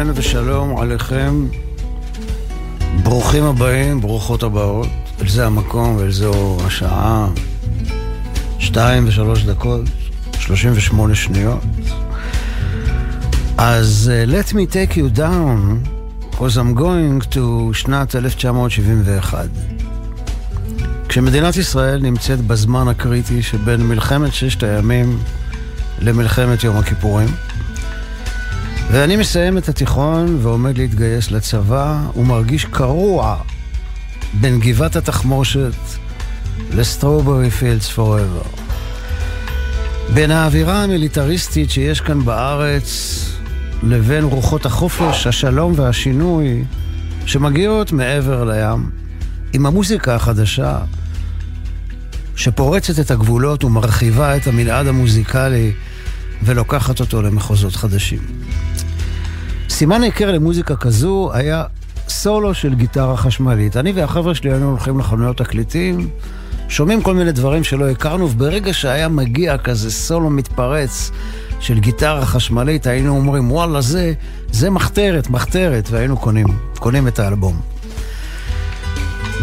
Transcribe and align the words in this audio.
אהלן 0.00 0.12
ושלום 0.14 0.80
עליכם. 0.80 1.46
ברוכים 3.02 3.44
הבאים, 3.44 4.00
ברוכות 4.00 4.42
הבאות. 4.42 4.88
אל 5.22 5.28
זה 5.28 5.46
המקום 5.46 5.96
ואל 5.96 6.10
זו 6.10 6.58
השעה. 6.66 7.28
שתיים 8.58 9.08
ושלוש 9.08 9.44
דקות, 9.44 9.80
שלושים 10.38 10.72
ושמונה 10.74 11.14
שניות. 11.14 11.60
אז 13.58 14.10
uh, 14.12 14.30
let 14.30 14.52
me 14.52 14.72
take 14.72 14.96
you 14.96 15.18
down, 15.18 15.88
because 16.30 16.56
I'm 16.56 16.80
going 16.80 17.34
to 17.34 17.72
שנת 17.72 18.16
1971. 18.16 19.48
כשמדינת 21.08 21.56
ישראל 21.56 22.02
נמצאת 22.02 22.40
בזמן 22.40 22.88
הקריטי 22.88 23.42
שבין 23.42 23.88
מלחמת 23.88 24.34
ששת 24.34 24.62
הימים 24.62 25.18
למלחמת 25.98 26.64
יום 26.64 26.76
הכיפורים, 26.76 27.28
ואני 28.92 29.16
מסיים 29.16 29.58
את 29.58 29.68
התיכון 29.68 30.38
ועומד 30.42 30.78
להתגייס 30.78 31.30
לצבא 31.30 31.98
ומרגיש 32.16 32.64
קרוע 32.64 33.36
בין 34.40 34.60
גבעת 34.60 34.96
התחמושת 34.96 35.72
לסטרוברי 36.74 37.50
פילדס 37.50 37.88
פוראבר. 37.88 38.42
בין 40.14 40.30
האווירה 40.30 40.82
המיליטריסטית 40.82 41.70
שיש 41.70 42.00
כאן 42.00 42.24
בארץ 42.24 43.24
לבין 43.82 44.24
רוחות 44.24 44.66
החופש, 44.66 45.26
השלום 45.26 45.72
והשינוי 45.76 46.64
שמגיעות 47.26 47.92
מעבר 47.92 48.44
לים, 48.44 48.90
עם 49.52 49.66
המוזיקה 49.66 50.14
החדשה 50.14 50.78
שפורצת 52.36 53.00
את 53.00 53.10
הגבולות 53.10 53.64
ומרחיבה 53.64 54.36
את 54.36 54.46
המנעד 54.46 54.86
המוזיקלי 54.86 55.72
ולוקחת 56.42 57.00
אותו 57.00 57.22
למחוזות 57.22 57.76
חדשים. 57.76 58.18
סימן 59.68 60.02
היכר 60.02 60.32
למוזיקה 60.32 60.76
כזו 60.76 61.30
היה 61.32 61.64
סולו 62.08 62.54
של 62.54 62.74
גיטרה 62.74 63.16
חשמלית. 63.16 63.76
אני 63.76 63.92
והחבר'ה 63.92 64.34
שלי 64.34 64.50
היינו 64.50 64.70
הולכים 64.70 64.98
לחנויות 64.98 65.36
תקליטים, 65.36 66.08
שומעים 66.68 67.02
כל 67.02 67.14
מיני 67.14 67.32
דברים 67.32 67.64
שלא 67.64 67.90
הכרנו, 67.90 68.30
וברגע 68.30 68.72
שהיה 68.72 69.08
מגיע 69.08 69.58
כזה 69.58 69.90
סולו 69.90 70.30
מתפרץ 70.30 71.10
של 71.60 71.78
גיטרה 71.78 72.26
חשמלית, 72.26 72.86
היינו 72.86 73.16
אומרים, 73.16 73.52
וואלה, 73.52 73.80
זה, 73.80 74.12
זה 74.52 74.70
מחתרת, 74.70 75.30
מחתרת, 75.30 75.90
והיינו 75.90 76.16
קונים, 76.16 76.46
קונים 76.78 77.08
את 77.08 77.18
האלבום. 77.18 77.60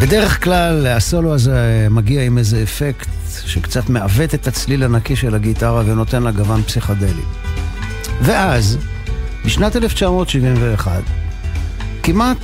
בדרך 0.02 0.44
כלל 0.44 0.88
הסולו 0.88 1.34
הזה 1.34 1.88
מגיע 1.90 2.24
עם 2.24 2.38
איזה 2.38 2.64
אפקט 2.64 3.08
שקצת 3.46 3.90
מעוות 3.90 4.34
את 4.34 4.48
הצליל 4.48 4.84
הנקי 4.84 5.16
של 5.16 5.36
הגיטרה 5.36 5.82
ונותן 5.86 6.24
לה 6.24 6.32
גוון 6.32 6.64
פסיכדלי. 6.64 7.24
ואז, 8.22 8.78
בשנת 9.46 9.76
1971, 9.76 11.04
כמעט 12.04 12.38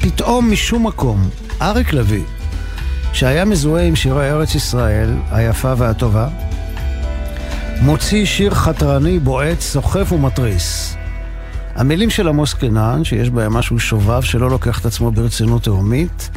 פתאום 0.00 0.52
משום 0.52 0.86
מקום, 0.86 1.28
אריק 1.62 1.92
לביא, 1.92 2.24
שהיה 3.12 3.44
מזוהה 3.44 3.84
עם 3.84 3.96
שירי 3.96 4.30
ארץ 4.30 4.54
ישראל, 4.54 5.14
היפה 5.30 5.72
והטובה, 5.76 6.28
מוציא 7.80 8.24
שיר 8.24 8.54
חתרני, 8.54 9.18
בועט, 9.18 9.60
סוחף 9.60 10.12
ומתריס. 10.12 10.96
המילים 11.74 12.10
של 12.10 12.28
עמוס 12.28 12.54
קינן, 12.54 13.04
שיש 13.04 13.30
בהם 13.30 13.52
משהו 13.52 13.78
שובב 13.78 14.22
שלא 14.22 14.50
לוקח 14.50 14.80
את 14.80 14.86
עצמו 14.86 15.10
ברצינות 15.10 15.62
תהומית, 15.62 16.30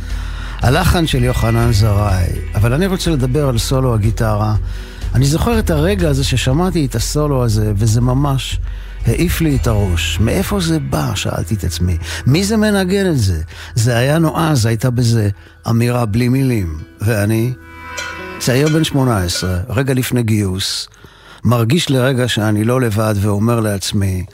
הלחן 0.65 1.07
של 1.07 1.23
יוחנן 1.23 1.71
זרעי. 1.71 2.31
אבל 2.55 2.73
אני 2.73 2.87
רוצה 2.87 3.11
לדבר 3.11 3.49
על 3.49 3.57
סולו 3.57 3.93
הגיטרה. 3.93 4.55
אני 5.15 5.25
זוכר 5.25 5.59
את 5.59 5.69
הרגע 5.69 6.09
הזה 6.09 6.23
ששמעתי 6.23 6.85
את 6.85 6.95
הסולו 6.95 7.43
הזה, 7.43 7.73
וזה 7.75 8.01
ממש 8.01 8.59
העיף 9.05 9.41
לי 9.41 9.57
את 9.61 9.67
הראש. 9.67 10.19
מאיפה 10.19 10.59
זה 10.59 10.79
בא? 10.79 11.15
שאלתי 11.15 11.55
את 11.55 11.63
עצמי. 11.63 11.97
מי 12.27 12.43
זה 12.43 12.57
מנגן 12.57 13.09
את 13.11 13.17
זה? 13.17 13.41
זה 13.75 13.97
היה 13.97 14.17
נועז, 14.17 14.65
הייתה 14.65 14.89
בזה 14.89 15.29
אמירה 15.69 16.05
בלי 16.05 16.29
מילים. 16.29 16.79
ואני, 17.01 17.53
צעיר 18.39 18.67
בן 18.67 18.83
18, 18.83 19.59
רגע 19.69 19.93
לפני 19.93 20.23
גיוס, 20.23 20.87
מרגיש 21.43 21.89
לרגע 21.89 22.27
שאני 22.27 22.63
לא 22.63 22.81
לבד 22.81 23.15
ואומר 23.21 23.59
לעצמי, 23.59 24.25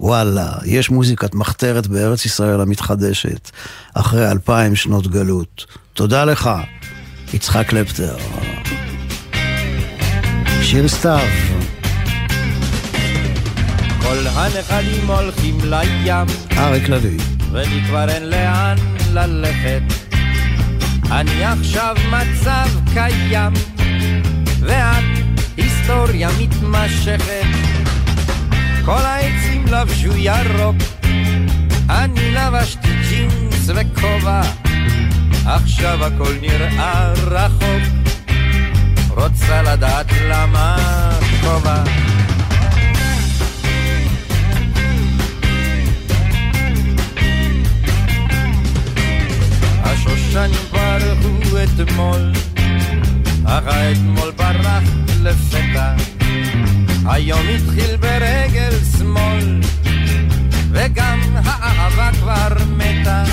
וואלה, 0.00 0.52
יש 0.64 0.90
מוזיקת 0.90 1.34
מחתרת 1.34 1.86
בארץ 1.86 2.24
ישראל 2.24 2.60
המתחדשת, 2.60 3.50
אחרי 3.94 4.30
אלפיים 4.30 4.76
שנות 4.76 5.06
גלות. 5.06 5.66
תודה 5.94 6.24
לך, 6.24 6.50
יצחק 7.34 7.66
קלפטר. 7.68 8.16
שיר 10.62 10.88
סתיו. 10.88 11.28
כל 14.02 14.26
הנחלים 14.26 15.10
הולכים 15.10 15.58
לים, 15.64 16.26
אריק 16.56 16.88
לביא. 16.88 17.20
ולי 17.52 17.82
כבר 17.88 18.08
אין 18.08 18.22
לאן 18.22 18.76
ללכת. 19.12 19.82
אני 21.10 21.44
עכשיו 21.44 21.96
מצב 22.10 22.68
קיים, 22.94 23.52
ואת 24.60 25.04
היסטוריה 25.56 26.28
מתמשכת. 26.40 27.77
כל 28.88 29.04
העצים 29.04 29.66
לבשו 29.66 30.16
ירוק, 30.16 30.76
אני 31.90 32.30
לבשתי 32.30 32.88
ג'ינס 33.08 33.66
וכובע, 33.66 34.40
עכשיו 35.46 36.04
הכל 36.04 36.32
נראה 36.40 37.12
רחוק. 37.12 37.82
רוצה 39.08 39.62
לדעת 39.62 40.06
למה 40.28 40.76
כובע. 41.40 41.82
השושנים 49.82 50.64
ברחו 50.72 51.56
אתמול, 51.64 52.32
אך 53.44 53.66
האתמול 53.66 54.30
ברח 54.30 54.82
לפתע. 55.22 56.17
היום 57.06 57.40
התחיל 57.54 57.96
ברגל 57.96 58.72
שמאל, 58.98 59.60
וגם 60.70 61.20
האהבה 61.44 62.10
כבר 62.20 62.64
מתה. 62.76 63.24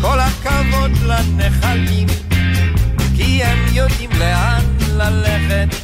כל 0.00 0.18
הכבוד 0.20 0.90
לנחלים, 1.06 2.06
כי 3.16 3.44
הם 3.44 3.58
יודעים 3.72 4.10
לאן 4.18 4.62
ללכת, 4.96 5.74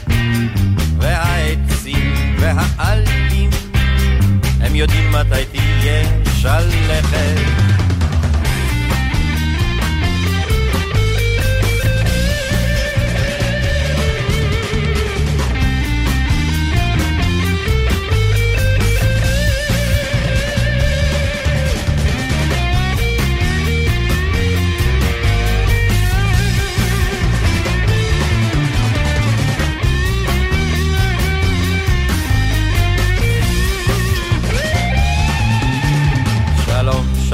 והעצים 0.98 2.36
והעלים, 2.40 3.50
הם 4.60 4.74
יודעים 4.74 5.12
מתי 5.12 5.44
תהיה 5.52 6.04
שלכת. 6.34 7.83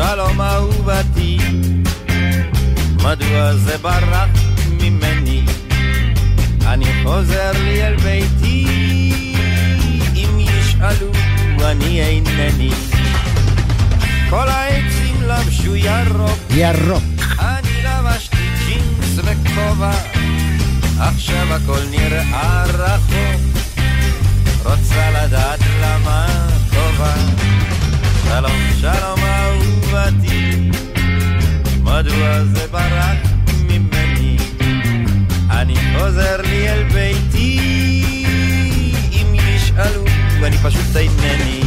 שלום 0.08 0.40
אהובתי, 0.40 1.38
מדוע 2.96 3.56
זה 3.56 3.78
ברח 3.78 4.28
ממני? 4.70 5.44
אני 6.66 6.84
חוזר 7.02 7.52
לי 7.54 7.86
אל 7.86 7.96
ביתי, 7.96 8.66
אם 10.14 10.38
ישאלו 10.38 11.10
אני 11.64 12.02
אינני. 12.02 12.70
כל 14.30 14.48
העצים 14.48 15.22
לבשו 15.22 15.76
ירוק, 15.76 16.38
ירוק. 16.50 17.02
אני 17.38 17.82
לבשתי 17.82 18.48
ג'ינס 18.66 19.18
וכובע, 19.24 19.92
עכשיו 20.98 21.54
הכל 21.54 21.80
נראה 21.90 22.64
רחוק, 22.64 23.40
רוצה 24.64 25.10
לדעת 25.10 25.60
למה 25.82 26.26
טובה. 26.70 27.14
שלום, 28.30 28.52
שלום 28.80 29.18
אהובתי, 29.24 30.70
מדוע 31.82 32.44
זה 32.44 32.66
ברח 32.70 33.16
ממני? 33.68 34.36
אני 35.50 35.74
חוזר 35.98 36.40
לי 36.42 36.68
אל 36.68 36.82
ביתי, 36.92 37.60
אם 39.12 39.34
ישאלו, 39.34 40.04
אני 40.44 40.56
פשוט 40.58 40.96
אינני. 40.96 41.60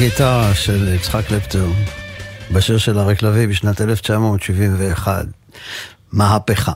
הגיטרה 0.00 0.54
של 0.54 0.94
יצחק 0.94 1.26
קלפטר 1.26 1.66
בשיר 2.52 2.78
של 2.78 2.98
אריק 2.98 3.22
לביא 3.22 3.48
בשנת 3.48 3.80
1971, 3.80 5.26
מהפכה. 6.12 6.72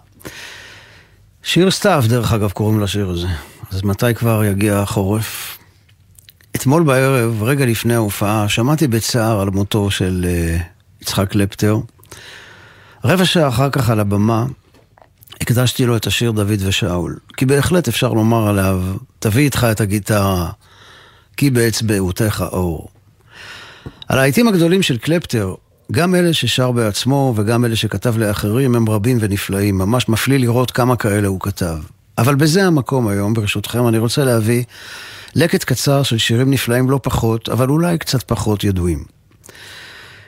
שיר 1.42 1.70
סתיו, 1.70 2.04
דרך 2.08 2.32
אגב, 2.32 2.50
קוראים 2.50 2.80
לשיר 2.80 3.10
הזה. 3.10 3.26
אז 3.70 3.82
מתי 3.82 4.14
כבר 4.14 4.44
יגיע 4.44 4.78
החורף? 4.78 5.58
אתמול 6.56 6.82
בערב, 6.82 7.42
רגע 7.42 7.66
לפני 7.66 7.94
ההופעה, 7.94 8.48
שמעתי 8.48 8.88
בצער 8.88 9.40
על 9.40 9.50
מותו 9.50 9.90
של 9.90 10.26
uh, 10.26 10.62
יצחק 11.02 11.28
קלפטר. 11.28 11.78
רבע 13.04 13.24
שעה 13.24 13.48
אחר 13.48 13.70
כך 13.70 13.90
על 13.90 14.00
הבמה, 14.00 14.46
הקדשתי 15.40 15.86
לו 15.86 15.96
את 15.96 16.06
השיר 16.06 16.30
דוד 16.30 16.62
ושאול. 16.66 17.18
כי 17.36 17.46
בהחלט 17.46 17.88
אפשר 17.88 18.12
לומר 18.12 18.48
עליו, 18.48 18.82
תביא 19.18 19.44
איתך 19.44 19.66
את 19.70 19.80
הגיטרה, 19.80 20.50
כי 21.36 21.50
באצבעותיך 21.50 22.40
אור. 22.40 22.93
על 24.08 24.18
העיתים 24.18 24.48
הגדולים 24.48 24.82
של 24.82 24.98
קלפטר, 24.98 25.54
גם 25.92 26.14
אלה 26.14 26.32
ששר 26.32 26.70
בעצמו 26.70 27.34
וגם 27.36 27.64
אלה 27.64 27.76
שכתב 27.76 28.18
לאחרים 28.18 28.74
הם 28.74 28.88
רבים 28.88 29.18
ונפלאים, 29.20 29.78
ממש 29.78 30.08
מפליא 30.08 30.38
לראות 30.38 30.70
כמה 30.70 30.96
כאלה 30.96 31.28
הוא 31.28 31.40
כתב. 31.40 31.76
אבל 32.18 32.34
בזה 32.34 32.66
המקום 32.66 33.08
היום, 33.08 33.34
ברשותכם, 33.34 33.88
אני 33.88 33.98
רוצה 33.98 34.24
להביא 34.24 34.64
לקט 35.34 35.64
קצר 35.64 36.02
של 36.02 36.18
שירים 36.18 36.50
נפלאים 36.50 36.90
לא 36.90 37.00
פחות, 37.02 37.48
אבל 37.48 37.68
אולי 37.68 37.98
קצת 37.98 38.22
פחות 38.22 38.64
ידועים. 38.64 39.04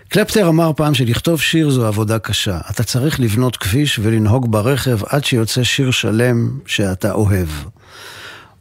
קלפטר 0.09 0.49
אמר 0.49 0.73
פעם 0.76 0.94
שלכתוב 0.94 1.41
שיר 1.41 1.70
זו 1.70 1.87
עבודה 1.87 2.19
קשה. 2.19 2.59
אתה 2.70 2.82
צריך 2.82 3.20
לבנות 3.20 3.56
כביש 3.56 4.00
ולנהוג 4.02 4.52
ברכב 4.52 4.99
עד 5.09 5.25
שיוצא 5.25 5.62
שיר 5.62 5.91
שלם 5.91 6.50
שאתה 6.67 7.12
אוהב. 7.12 7.49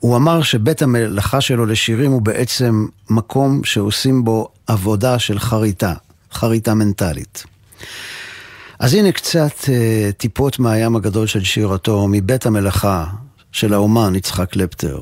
הוא 0.06 0.16
אמר 0.16 0.42
שבית 0.42 0.82
המלאכה 0.82 1.42
שלו 1.42 1.66
לשירים 1.66 2.12
הוא 2.12 2.22
בעצם 2.22 2.86
מקום 3.10 3.64
שעושים 3.64 4.24
בו 4.24 4.48
עבודה 4.68 5.20
של 5.20 5.40
חריטה, 5.40 5.94
חריטה 6.32 6.74
מנטלית. 6.74 7.44
אז 8.80 8.94
הנה 8.94 9.12
קצת 9.12 9.52
uh, 9.64 9.68
טיפות 10.18 10.60
מהים 10.60 10.96
הגדול 10.96 11.28
של 11.28 11.44
שירתו, 11.44 12.08
מבית 12.10 12.46
המלאכה 12.46 13.06
של 13.52 13.74
האומן 13.74 14.16
יצחק 14.16 14.50
קלפטר. 14.50 15.00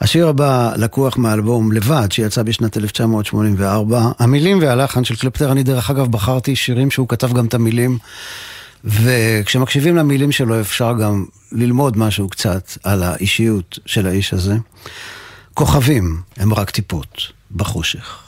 השיר 0.00 0.28
הבא 0.28 0.72
לקוח 0.76 1.16
מאלבום 1.16 1.72
לבד 1.72 2.12
שיצא 2.12 2.42
בשנת 2.42 2.76
1984. 2.76 4.10
המילים 4.18 4.58
והלחן 4.60 5.04
של 5.04 5.16
קלפטר, 5.16 5.52
אני 5.52 5.62
דרך 5.62 5.90
אגב 5.90 6.06
בחרתי 6.06 6.56
שירים 6.56 6.90
שהוא 6.90 7.08
כתב 7.08 7.32
גם 7.32 7.46
את 7.46 7.54
המילים, 7.54 7.98
וכשמקשיבים 8.84 9.96
למילים 9.96 10.32
שלו 10.32 10.60
אפשר 10.60 10.92
גם 11.02 11.24
ללמוד 11.52 11.98
משהו 11.98 12.28
קצת 12.28 12.78
על 12.82 13.02
האישיות 13.02 13.78
של 13.86 14.06
האיש 14.06 14.34
הזה. 14.34 14.56
כוכבים 15.54 16.20
הם 16.36 16.54
רק 16.54 16.70
טיפות 16.70 17.32
בחושך. 17.56 18.24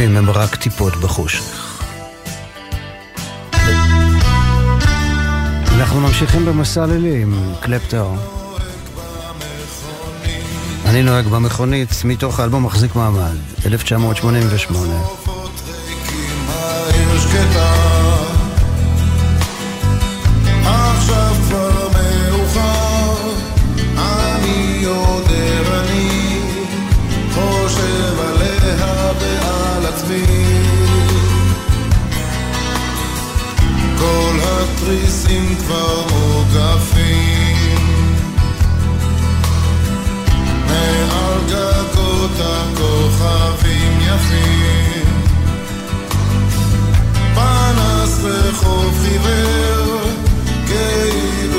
הכוכבים 0.00 0.16
הם 0.16 0.30
רק 0.30 0.56
טיפות 0.56 0.96
בחושך. 0.96 1.82
אנחנו 5.74 6.00
ממשיכים 6.00 6.44
במסע 6.44 6.86
לילי 6.86 7.22
עם 7.22 7.52
קלפטר. 7.60 8.06
אני 10.86 11.02
נוהג 11.02 11.26
במכונית 11.26 11.88
מתוך 12.04 12.40
האלבום 12.40 12.66
מחזיק 12.66 12.96
מעמד, 12.96 13.36
1988. 13.66 14.94
התריסים 34.90 35.56
כבר 35.56 36.02
מוקפים. 36.02 37.56
מעל 40.66 41.40
גגות 41.48 42.30
הכוכבים 42.40 43.98
יפים. 44.00 45.06
פנס 47.34 48.20
וחוף 48.22 49.04
עיוור 49.04 50.00
כאילו 50.66 51.49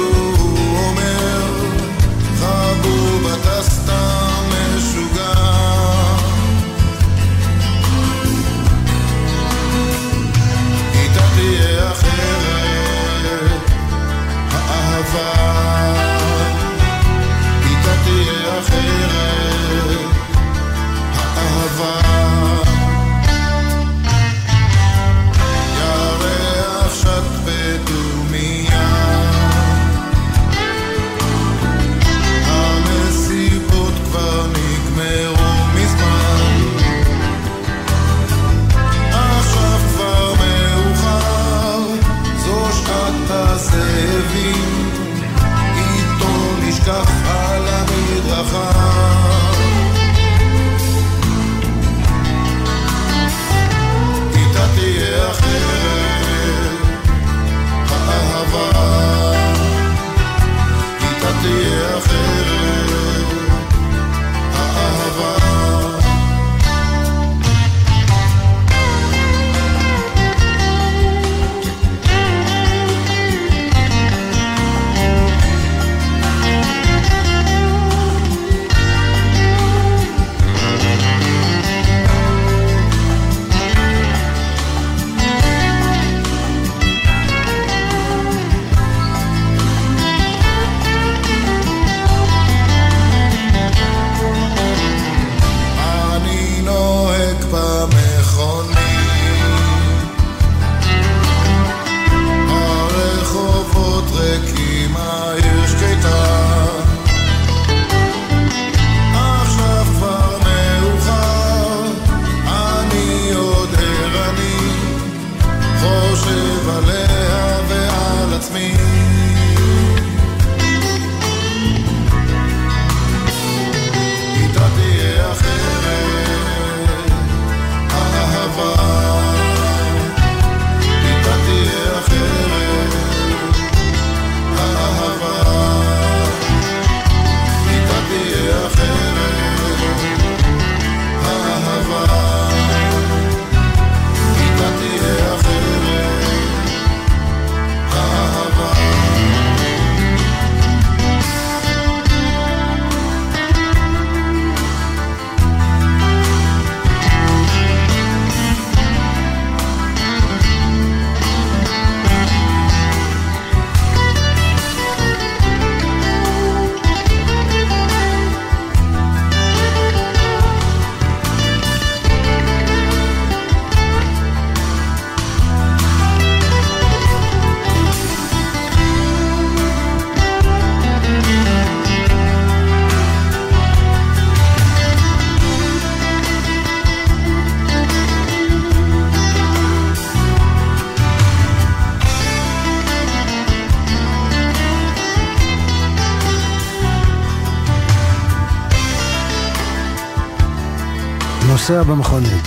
נוסע 201.61 201.83
במכונית. 201.83 202.45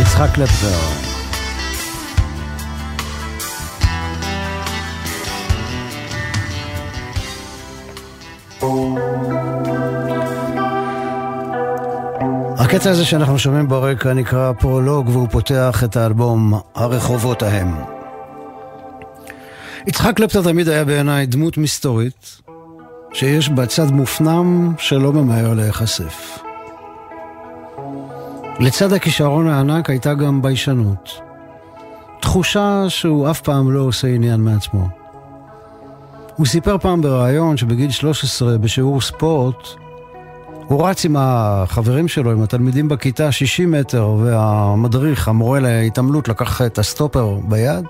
יצחק 0.00 0.28
קלפטר. 0.34 0.78
הקטע 12.58 12.90
הזה 12.90 13.04
שאנחנו 13.04 13.38
שומעים 13.38 13.68
ברקע 13.68 14.12
נקרא 14.12 14.52
פרולוג 14.52 15.08
והוא 15.08 15.28
פותח 15.28 15.82
את 15.84 15.96
האלבום 15.96 16.60
הרחובות 16.74 17.42
ההם. 17.42 17.74
יצחק 19.86 20.16
קלפטר 20.16 20.42
תמיד 20.42 20.68
היה 20.68 20.84
בעיניי 20.84 21.26
דמות 21.26 21.58
מסתורית 21.58 22.40
שיש 23.12 23.48
בה 23.48 23.66
צד 23.66 23.90
מופנם 23.90 24.74
שלא 24.78 25.12
ממהר 25.12 25.54
להיחשף. 25.54 26.42
לצד 28.62 28.92
הכישרון 28.92 29.48
הענק 29.48 29.90
הייתה 29.90 30.14
גם 30.14 30.42
ביישנות. 30.42 31.20
תחושה 32.20 32.84
שהוא 32.88 33.30
אף 33.30 33.40
פעם 33.40 33.70
לא 33.70 33.80
עושה 33.80 34.08
עניין 34.08 34.40
מעצמו. 34.40 34.88
הוא 36.36 36.46
סיפר 36.46 36.78
פעם 36.78 37.00
בריאיון 37.00 37.56
שבגיל 37.56 37.90
13 37.90 38.58
בשיעור 38.58 39.00
ספורט 39.00 39.68
הוא 40.66 40.86
רץ 40.86 41.04
עם 41.04 41.16
החברים 41.18 42.08
שלו, 42.08 42.32
עם 42.32 42.42
התלמידים 42.42 42.88
בכיתה, 42.88 43.32
60 43.32 43.70
מטר, 43.70 44.08
והמדריך, 44.08 45.28
המורה 45.28 45.60
להתעמלות, 45.60 46.28
לקח 46.28 46.62
את 46.62 46.78
הסטופר 46.78 47.38
ביד. 47.48 47.84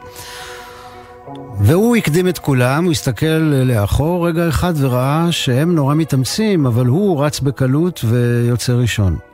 והוא 1.60 1.96
הקדים 1.96 2.28
את 2.28 2.38
כולם, 2.38 2.84
הוא 2.84 2.92
הסתכל 2.92 3.26
לאחור 3.66 4.28
רגע 4.28 4.48
אחד 4.48 4.74
וראה 4.76 5.26
שהם 5.30 5.74
נורא 5.74 5.94
מתאמצים, 5.94 6.66
אבל 6.66 6.86
הוא 6.86 7.24
רץ 7.24 7.40
בקלות 7.40 8.04
ויוצא 8.04 8.72
ראשון. 8.72 9.31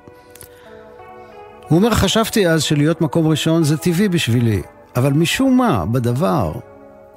הוא 1.68 1.76
אומר, 1.76 1.94
חשבתי 1.94 2.48
אז 2.48 2.62
שלהיות 2.62 3.00
מקום 3.00 3.28
ראשון 3.28 3.64
זה 3.64 3.76
טבעי 3.76 4.08
בשבילי, 4.08 4.62
אבל 4.96 5.12
משום 5.12 5.56
מה, 5.56 5.84
בדבר 5.86 6.52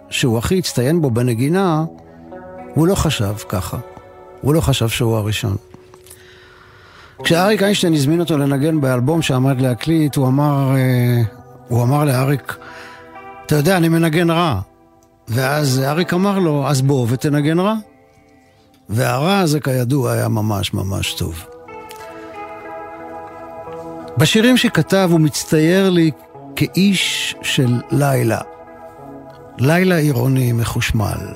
שהוא 0.09 0.37
הכי 0.37 0.59
הצטיין 0.59 1.01
בו 1.01 1.11
בנגינה, 1.11 1.85
הוא 2.73 2.87
לא 2.87 2.95
חשב 2.95 3.35
ככה. 3.49 3.77
הוא 4.41 4.53
לא 4.53 4.61
חשב 4.61 4.89
שהוא 4.89 5.15
הראשון. 5.15 5.55
כשאריק 7.23 7.63
איינשטיין 7.63 7.93
הזמין 7.93 8.19
אותו 8.19 8.37
לנגן 8.37 8.81
באלבום 8.81 9.21
שעמד 9.21 9.61
להקליט, 9.61 10.15
הוא 10.15 10.27
אמר, 10.27 10.75
אה, 10.75 11.21
הוא 11.67 11.83
אמר 11.83 12.05
לאריק, 12.05 12.57
אתה 13.45 13.55
יודע, 13.55 13.77
אני 13.77 13.89
מנגן 13.89 14.29
רע. 14.29 14.59
ואז 15.27 15.81
אריק 15.85 16.13
אמר 16.13 16.39
לו, 16.39 16.67
אז 16.67 16.81
בוא 16.81 17.07
ותנגן 17.09 17.59
רע. 17.59 17.75
והרע 18.89 19.39
הזה 19.39 19.59
כידוע 19.59 20.11
היה 20.11 20.27
ממש 20.27 20.73
ממש 20.73 21.13
טוב. 21.13 21.45
בשירים 24.17 24.57
שכתב 24.57 25.09
הוא 25.11 25.19
מצטייר 25.19 25.89
לי 25.89 26.11
כאיש 26.55 27.35
של 27.41 27.81
לילה. 27.91 28.39
לילה 29.57 29.97
עירוני 29.97 30.51
מחושמל. 30.51 31.33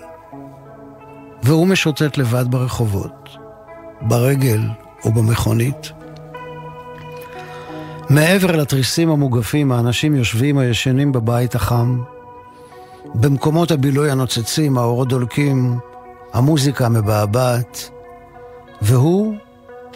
והוא 1.44 1.68
משוטט 1.68 2.18
לבד 2.18 2.46
ברחובות, 2.50 3.30
ברגל 4.02 4.62
או 5.06 5.12
במכונית. 5.12 5.92
מעבר 8.10 8.56
לתריסים 8.56 9.10
המוגפים, 9.10 9.72
האנשים 9.72 10.16
יושבים 10.16 10.58
הישנים 10.58 11.12
בבית 11.12 11.56
החם. 11.56 12.02
במקומות 13.16 13.72
הבילוי 13.72 14.12
הנוצצים, 14.12 14.78
האורות 14.78 15.08
דולקים, 15.08 15.78
המוזיקה 16.34 16.90
מבעבעת, 16.90 17.90
והוא 18.82 19.36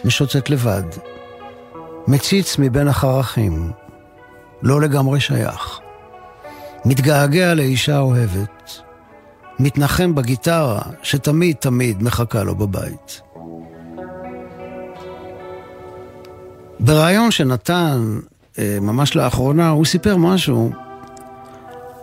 משוטט 0.06 0.50
לבד. 0.50 0.84
מציץ 2.10 2.56
מבין 2.60 2.88
החרכים, 2.88 3.72
לא 4.62 4.82
לגמרי 4.82 5.20
שייך. 5.20 5.80
מתגעגע 6.86 7.54
לאישה 7.54 8.00
אוהבת, 8.00 8.82
מתנחם 9.60 10.16
בגיטרה 10.16 10.82
שתמיד 11.04 11.56
תמיד 11.56 12.04
מחכה 12.04 12.44
לו 12.44 12.56
בבית. 12.56 13.22
בריאיון 16.80 17.32
שנתן 17.32 18.20
אה, 18.60 18.78
ממש 18.82 19.16
לאחרונה, 19.16 19.70
הוא 19.70 19.86
סיפר 19.86 20.18
משהו 20.18 20.72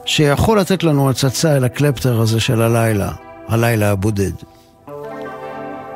שיכול 0.05 0.61
לתת 0.61 0.83
לנו 0.83 1.11
הצצה 1.11 1.57
אל 1.57 1.65
הקלפטר 1.65 2.21
הזה 2.21 2.41
של 2.41 2.63
הלילה, 2.63 3.13
הלילה 3.49 3.91
הבודד. 3.91 4.33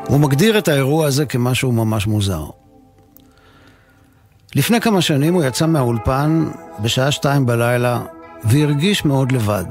הוא 0.09 0.21
מגדיר 0.21 0.59
את 0.59 0.69
האירוע 0.69 1.07
הזה 1.07 1.27
כמשהו 1.27 1.73
ממש 1.73 2.07
מוזר. 2.07 2.60
לפני 4.55 4.81
כמה 4.81 5.03
שנים 5.03 5.35
הוא 5.35 5.45
יצא 5.45 5.67
מהאולפן 5.67 6.45
בשעה 6.83 7.11
שתיים 7.11 7.47
בלילה 7.47 8.01
והרגיש 8.45 9.05
מאוד 9.05 9.33
לבד. 9.33 9.65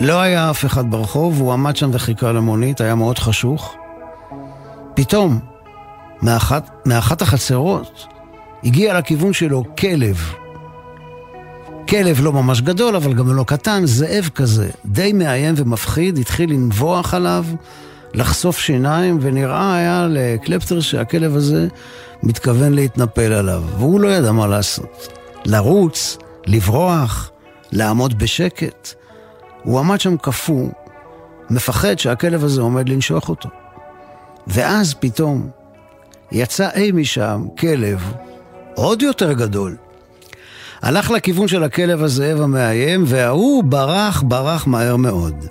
לא 0.00 0.20
היה 0.20 0.50
אף 0.50 0.64
אחד 0.64 0.90
ברחוב, 0.90 1.40
הוא 1.40 1.52
עמד 1.52 1.76
שם 1.76 1.90
וחיכה 1.92 2.32
למונית, 2.32 2.80
היה 2.80 2.94
מאוד 2.94 3.18
חשוך. 3.18 3.74
פתאום, 4.94 5.38
מאחת, 6.22 6.70
מאחת 6.86 7.22
החצרות, 7.22 8.06
הגיע 8.64 8.98
לכיוון 8.98 9.32
שלו 9.32 9.64
כלב. 9.78 10.32
כלב 11.88 12.20
לא 12.20 12.32
ממש 12.32 12.60
גדול, 12.60 12.96
אבל 12.96 13.14
גם 13.14 13.36
לא 13.36 13.44
קטן, 13.44 13.86
זאב 13.86 14.30
כזה, 14.34 14.70
די 14.86 15.12
מאיים 15.12 15.54
ומפחיד, 15.56 16.18
התחיל 16.18 16.50
לנבוח 16.50 17.14
עליו, 17.14 17.44
לחשוף 18.14 18.58
שיניים, 18.58 19.18
ונראה 19.20 19.76
היה 19.76 20.06
לקלפטר 20.10 20.80
שהכלב 20.80 21.36
הזה 21.36 21.68
מתכוון 22.24 22.72
להתנפל 22.72 23.32
עליו, 23.32 23.62
והוא 23.78 24.00
לא 24.00 24.08
ידע 24.08 24.32
מה 24.32 24.46
לעשות. 24.46 25.08
לרוץ, 25.44 26.18
לברוח, 26.46 27.30
לעמוד 27.72 28.18
בשקט. 28.18 28.94
הוא 29.62 29.78
עמד 29.78 30.00
שם 30.00 30.16
קפוא, 30.16 30.68
מפחד 31.50 31.98
שהכלב 31.98 32.44
הזה 32.44 32.60
עומד 32.60 32.88
לנשוך 32.88 33.28
אותו. 33.28 33.48
ואז 34.46 34.94
פתאום 34.94 35.48
יצא 36.32 36.68
אי 36.74 36.92
משם 36.92 37.46
כלב 37.58 38.12
עוד 38.74 39.02
יותר 39.02 39.32
גדול. 39.32 39.76
הלך 40.82 41.10
לכיוון 41.10 41.48
של 41.48 41.62
הכלב 41.62 42.02
הזאב 42.02 42.40
המאיים, 42.40 43.04
וההוא 43.06 43.64
ברח, 43.64 44.22
ברח 44.22 44.66
מהר 44.66 44.96
מאוד. 44.96 45.46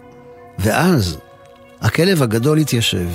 ואז 0.59 1.17
הכלב 1.81 2.23
הגדול 2.23 2.57
התיישב, 2.57 3.09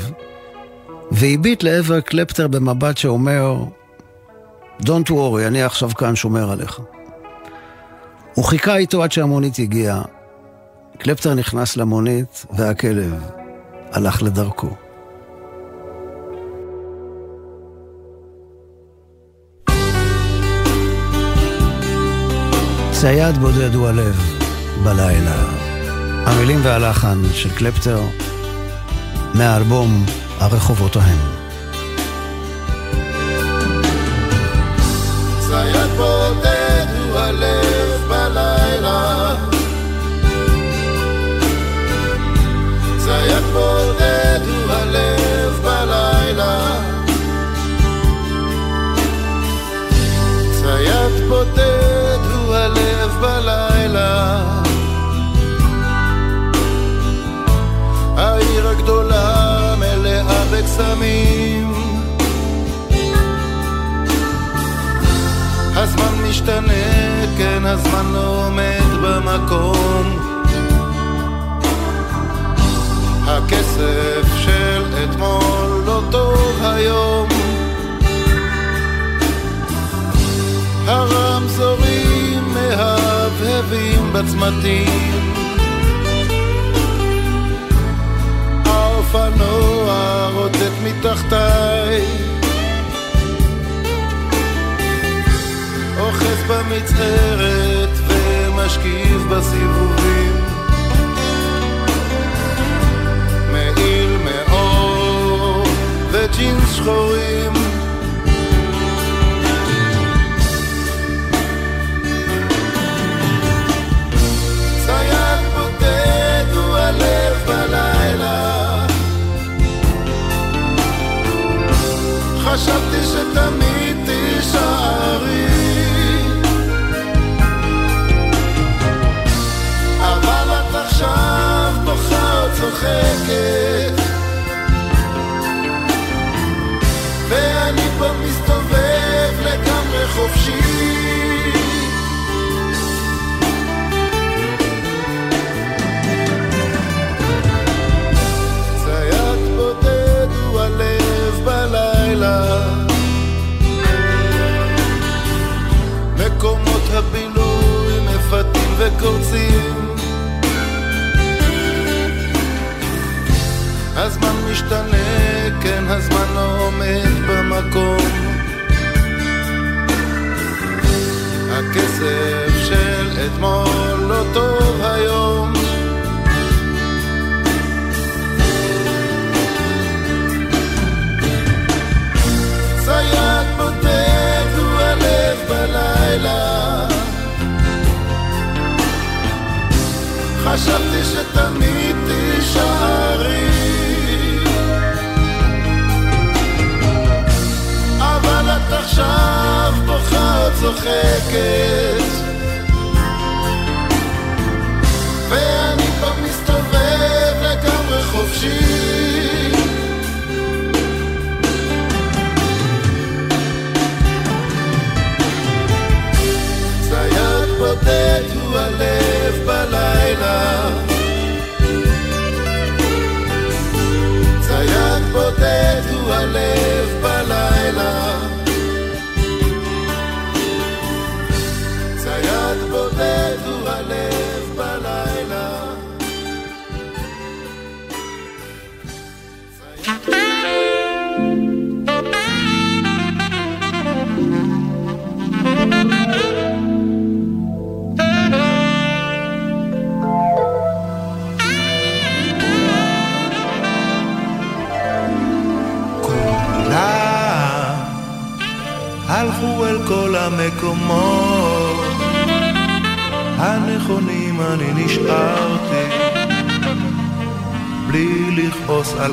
והביט 1.12 1.62
לעבר 1.62 2.01
קלפטר 2.01 2.49
במבט 2.49 2.97
שאומר, 2.97 3.57
Don't 4.83 5.11
worry, 5.11 5.47
אני 5.47 5.62
עכשיו 5.62 5.90
כאן 5.90 6.16
שומר 6.16 6.51
עליך. 6.53 6.81
הוא 8.35 8.44
חיכה 8.44 8.77
איתו 8.77 9.03
עד 9.03 9.12
שהמונית 9.12 9.59
הגיעה. 9.59 10.03
קלפטר 10.99 11.35
נכנס 11.35 11.77
למונית, 11.77 12.47
והכלב 12.57 13.25
הלך 13.92 14.23
לדרכו. 14.23 14.68
צייד 22.92 23.38
בודד 23.38 23.75
הוא 23.75 23.88
הלב 23.88 24.16
בלילה. 24.85 25.44
המילים 26.27 26.61
והלחן 26.62 27.18
של 27.33 27.51
קלפטר 27.55 28.01
מהאלבום 29.35 30.05
הרחובות 30.40 30.96
ההם. 30.96 31.18
צייד 35.48 35.90
בודד 35.96 36.59
בודד 51.29 51.78
מלאה 60.79 60.95
בקסמים 60.95 61.73
הזמן 65.77 66.29
משתנה, 66.29 67.37
כן 67.38 67.67
הזמן 67.67 68.12
לא 68.12 68.47
עומד 68.47 69.03
במקום. 69.03 70.19
הכסף 73.27 74.27
של 74.45 74.83
אתמול 75.05 75.83
לא 75.87 76.03
טוב 76.11 76.59
היום. 76.62 77.29
הרמזורים 80.87 82.55
מהבהבים 82.55 84.12
בצמתים. 84.12 85.29
האופנוע 88.64 90.29
רוטט 90.35 90.58
מתחתיי. 90.85 92.03
אוחז 95.99 96.43
במצערת 96.49 97.78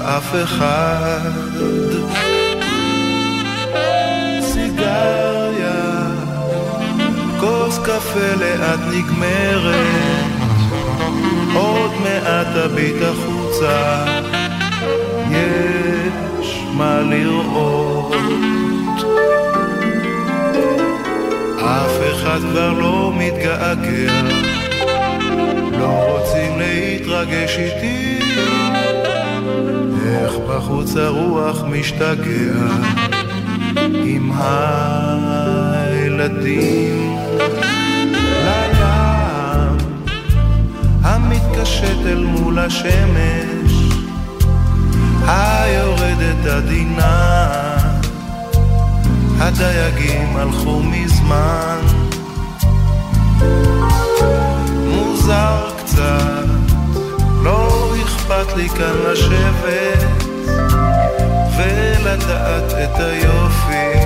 אף 0.07 0.35
אחד 0.43 1.31
סיגריה 4.41 6.07
כוס 7.39 7.79
קפה 7.79 8.35
לאט 8.39 8.79
נגמרת 8.91 10.25
עוד 11.53 11.91
מעט 12.03 12.47
תביט 12.55 12.95
החוצה 13.01 14.05
יש 15.31 16.63
מה 16.73 17.01
לראות. 17.01 18.15
אף 21.59 21.99
אחד 22.11 22.39
כבר 22.39 22.73
לא 22.73 23.11
מתגעגע, 23.15 24.21
לא 25.71 25.85
רוצים 25.85 26.59
להתרגש 26.59 27.57
איתי. 27.57 28.14
בחוץ 30.47 30.95
הרוח 30.95 31.63
משתגע. 31.63 32.95
עם 33.93 34.31
הילדים. 35.95 37.17
לים 38.45 39.77
המתקשט 41.03 42.05
אל 42.05 42.23
מול 42.23 42.59
השמש. 42.59 43.71
היורדת 45.27 46.45
עדינה, 46.45 47.77
הדייגים 49.39 50.35
הלכו 50.35 50.83
מזמן. 50.83 51.79
מוזר 54.87 55.69
קצת, 55.77 56.45
לא 57.43 57.93
אכפת 58.03 58.55
לי 58.55 58.69
כאן 58.69 58.93
לשבת 59.11 60.24
ולדעת 62.15 62.73
את 62.73 62.99
היופי 62.99 63.99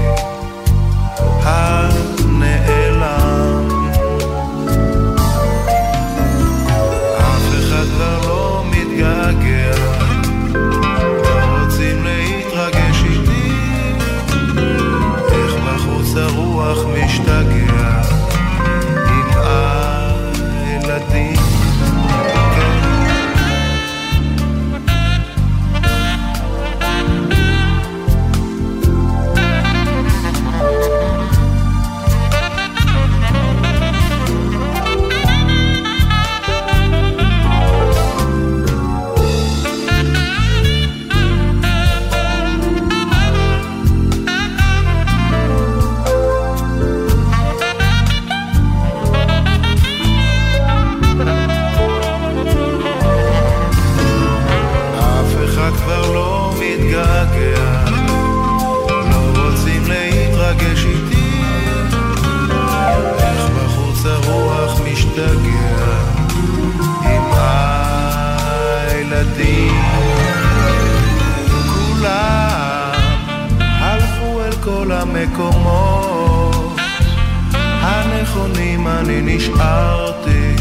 נשארתי 79.36 80.56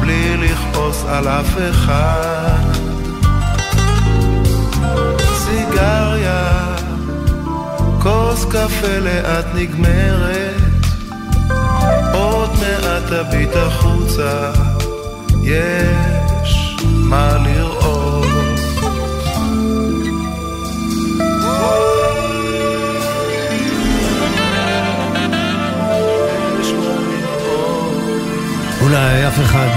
בלי 0.00 0.36
לכעוס 0.36 1.04
על 1.08 1.28
אף 1.28 1.58
אחד 1.70 2.60
סיגריה, 5.34 6.76
כוס 8.02 8.44
קפה 8.44 8.98
לאט 9.00 9.44
נגמרת, 9.54 10.54
עוד 12.12 12.50
מעט 12.50 13.02
תביט 13.12 13.56
החוצה, 13.56 14.50
יש 15.42 16.76
מה 16.82 17.36
לראות. 17.46 18.03
אולי 28.94 29.28
אף 29.28 29.40
אחד... 29.40 29.68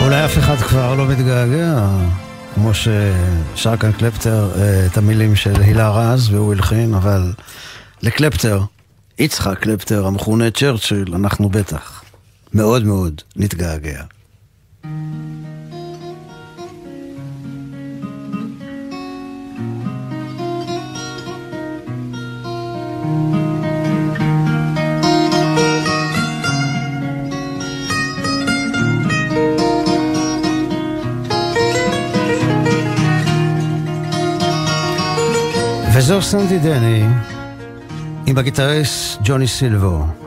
אולי 0.00 0.24
אף 0.24 0.38
אחד 0.38 0.56
כבר 0.56 0.94
לא 0.94 1.06
מתגעגע, 1.06 1.86
כמו 2.54 2.70
ששר 2.74 3.76
כאן 3.76 3.92
קלפטר 3.92 4.50
אה, 4.56 4.86
את 4.86 4.98
המילים 4.98 5.36
של 5.36 5.60
הילה 5.60 5.90
רז 5.90 6.30
והוא 6.30 6.52
הלחין, 6.52 6.94
אבל 6.94 7.32
לקלפטר 8.02 8.62
יצחק 9.18 9.58
קלפטר, 9.58 10.06
המכונה 10.06 10.50
צ'רצ'יל, 10.50 11.14
אנחנו 11.14 11.48
בטח 11.48 12.04
מאוד 12.54 12.84
מאוד 12.84 13.20
נתגעגע. 13.36 14.02
וזו 36.04 36.22
סנדי 36.22 36.58
דני 36.58 37.02
עם 38.26 38.38
הגיטריסט 38.38 39.18
ג'וני 39.22 39.48
סילבו. 39.48 40.23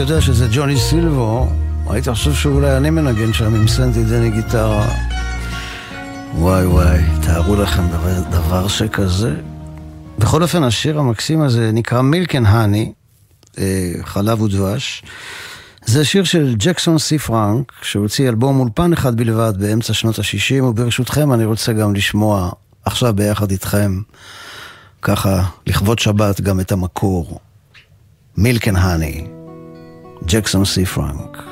הייתי 0.00 0.12
יודע 0.12 0.22
שזה 0.22 0.48
ג'וני 0.52 0.78
סילבו, 0.78 1.48
הייתי 1.90 2.12
חושב 2.12 2.34
שאולי 2.34 2.76
אני 2.76 2.90
מנגן 2.90 3.32
שם 3.32 3.54
עם 3.54 3.68
סנדי 3.68 4.04
דני 4.04 4.30
גיטרה. 4.30 4.88
וואי 6.34 6.66
וואי, 6.66 6.98
תארו 7.22 7.56
לכם 7.56 7.88
דבר, 7.88 8.20
דבר 8.30 8.68
שכזה. 8.68 9.34
בכל 10.18 10.42
אופן, 10.42 10.62
השיר 10.62 10.98
המקסים 10.98 11.42
הזה 11.42 11.70
נקרא 11.72 12.00
Milk 12.02 12.34
and 12.34 12.46
Honey, 12.46 12.92
חלב 14.02 14.40
ודבש. 14.40 15.02
זה 15.84 16.04
שיר 16.04 16.24
של 16.24 16.54
ג'קסון 16.58 16.98
סי 16.98 17.18
פרנק, 17.18 17.72
שהוציא 17.82 18.28
אלבום 18.28 18.60
אולפן 18.60 18.92
אחד 18.92 19.16
בלבד 19.16 19.52
באמצע 19.58 19.92
שנות 19.92 20.18
ה-60, 20.18 20.62
וברשותכם 20.62 21.32
אני 21.32 21.44
רוצה 21.44 21.72
גם 21.72 21.94
לשמוע 21.94 22.50
עכשיו 22.84 23.14
ביחד 23.14 23.50
איתכם, 23.50 24.00
ככה, 25.02 25.42
לכבוד 25.66 25.98
שבת, 25.98 26.40
גם 26.40 26.60
את 26.60 26.72
המקור. 26.72 27.40
מילק 28.36 28.68
אנד 28.68 28.76
האני. 28.76 29.39
Jackson 30.24 30.64
C. 30.64 30.84
Frank. 30.84 31.49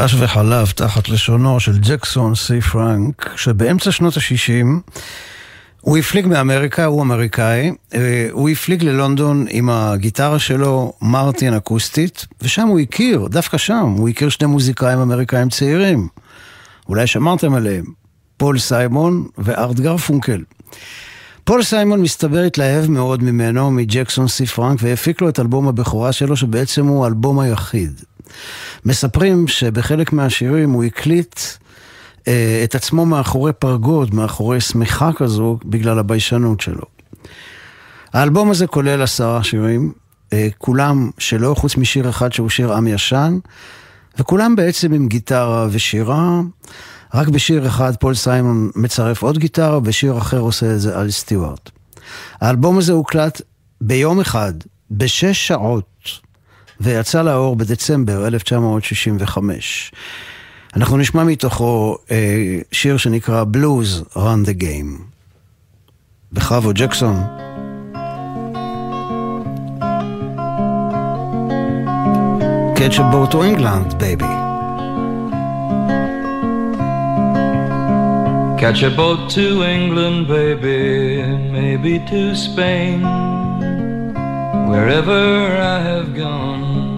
דבש 0.00 0.14
וחלב 0.18 0.70
תחת 0.70 1.08
לשונו 1.08 1.60
של 1.60 1.78
ג'קסון 1.78 2.34
סי 2.34 2.60
פרנק, 2.60 3.30
שבאמצע 3.36 3.92
שנות 3.92 4.16
ה-60 4.16 4.92
הוא 5.80 5.98
הפליג 5.98 6.26
מאמריקה, 6.26 6.84
הוא 6.84 7.02
אמריקאי, 7.02 7.72
אה, 7.94 8.28
הוא 8.30 8.48
הפליג 8.48 8.84
ללונדון 8.84 9.46
עם 9.50 9.70
הגיטרה 9.70 10.38
שלו, 10.38 10.92
מרטין 11.02 11.54
אקוסטית, 11.54 12.26
ושם 12.42 12.68
הוא 12.68 12.80
הכיר, 12.80 13.26
דווקא 13.30 13.58
שם, 13.58 13.94
הוא 13.96 14.08
הכיר 14.08 14.28
שני 14.28 14.46
מוזיקאים 14.46 14.98
אמריקאים 14.98 15.48
צעירים. 15.48 16.08
אולי 16.88 17.06
שמרתם 17.06 17.54
עליהם, 17.54 17.84
פול 18.36 18.58
סיימון 18.58 19.26
וארט 19.38 19.76
גרפונקל. 19.76 20.42
פול 21.50 21.62
סיימון 21.62 22.00
מסתבר 22.02 22.38
התלהב 22.38 22.90
מאוד 22.90 23.22
ממנו, 23.22 23.70
מג'קסון 23.70 24.28
סי 24.28 24.46
פרנק, 24.46 24.78
והפיק 24.82 25.20
לו 25.20 25.28
את 25.28 25.40
אלבום 25.40 25.68
הבכורה 25.68 26.12
שלו, 26.12 26.36
שבעצם 26.36 26.86
הוא 26.86 27.04
האלבום 27.04 27.38
היחיד. 27.38 28.00
מספרים 28.84 29.48
שבחלק 29.48 30.12
מהשירים 30.12 30.70
הוא 30.70 30.84
הקליט 30.84 31.40
אה, 32.28 32.60
את 32.64 32.74
עצמו 32.74 33.06
מאחורי 33.06 33.52
פרגוד, 33.52 34.14
מאחורי 34.14 34.60
שמיכה 34.60 35.10
כזו, 35.12 35.58
בגלל 35.64 35.98
הביישנות 35.98 36.60
שלו. 36.60 36.84
האלבום 38.12 38.50
הזה 38.50 38.66
כולל 38.66 39.02
עשרה 39.02 39.44
שירים, 39.44 39.92
אה, 40.32 40.48
כולם 40.58 41.10
שלו, 41.18 41.54
חוץ 41.58 41.76
משיר 41.76 42.08
אחד 42.08 42.32
שהוא 42.32 42.48
שיר 42.48 42.72
עם 42.72 42.86
ישן, 42.86 43.38
וכולם 44.18 44.56
בעצם 44.56 44.92
עם 44.92 45.08
גיטרה 45.08 45.66
ושירה. 45.70 46.40
רק 47.14 47.28
בשיר 47.28 47.66
אחד 47.66 47.96
פול 47.96 48.14
סיימון 48.14 48.70
מצרף 48.74 49.22
עוד 49.22 49.38
גיטרה, 49.38 49.80
בשיר 49.80 50.18
אחר 50.18 50.38
עושה 50.38 50.74
את 50.74 50.80
זה 50.80 50.98
אל 50.98 51.10
סטיוארט. 51.10 51.70
האלבום 52.40 52.78
הזה 52.78 52.92
הוקלט 52.92 53.42
ביום 53.80 54.20
אחד, 54.20 54.52
בשש 54.90 55.46
שעות, 55.46 56.08
ויצא 56.80 57.22
לאור 57.22 57.56
בדצמבר 57.56 58.26
1965. 58.26 59.92
אנחנו 60.76 60.96
נשמע 60.96 61.24
מתוכו 61.24 61.96
אה, 62.10 62.58
שיר 62.72 62.96
שנקרא 62.96 63.44
Blues 63.44 64.16
Run 64.16 64.46
the 64.46 64.62
Game. 64.62 65.02
בכבוד 66.32 66.76
ג'קסון. 66.76 67.24
Catch 72.76 72.98
a 72.98 73.02
boat 73.12 73.30
to 73.32 74.49
Catch 78.60 78.82
a 78.82 78.90
boat 78.90 79.30
to 79.30 79.62
England, 79.62 80.28
baby, 80.28 81.22
maybe 81.50 81.98
to 82.10 82.36
Spain. 82.36 83.00
Wherever 84.68 85.56
I 85.56 85.80
have 85.80 86.14
gone, 86.14 86.90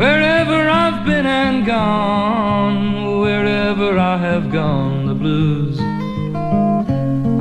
Wherever 0.00 0.70
I've 0.70 1.04
been 1.04 1.26
and 1.26 1.66
gone, 1.66 3.20
wherever 3.20 3.98
I 3.98 4.16
have 4.16 4.50
gone, 4.50 5.08
the 5.08 5.14
blues 5.14 5.78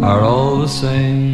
are 0.04 0.22
all 0.22 0.58
the 0.58 0.68
same. 0.68 1.32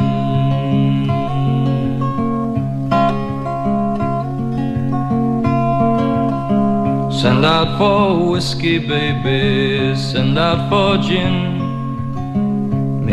Send 7.11 7.43
out 7.43 7.79
for 7.79 8.29
whiskey, 8.29 8.77
baby, 8.77 9.95
send 9.95 10.37
out 10.37 10.69
for 10.69 11.01
gin. 11.01 11.54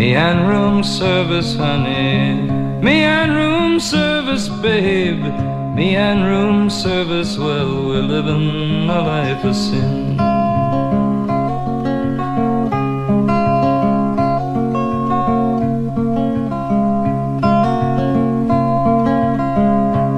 Me 0.02 0.16
and 0.16 0.48
room 0.48 0.82
service, 0.82 1.54
honey. 1.54 2.34
Me 2.82 3.04
and 3.04 3.30
room 3.36 3.78
service, 3.78 4.48
babe. 4.48 5.22
Me 5.76 5.94
and 5.94 6.24
room 6.24 6.68
service, 6.68 7.38
well, 7.38 7.86
we're 7.86 8.02
living 8.02 8.90
a 8.90 9.00
life 9.00 9.44
of 9.44 9.54
sin. 9.54 10.16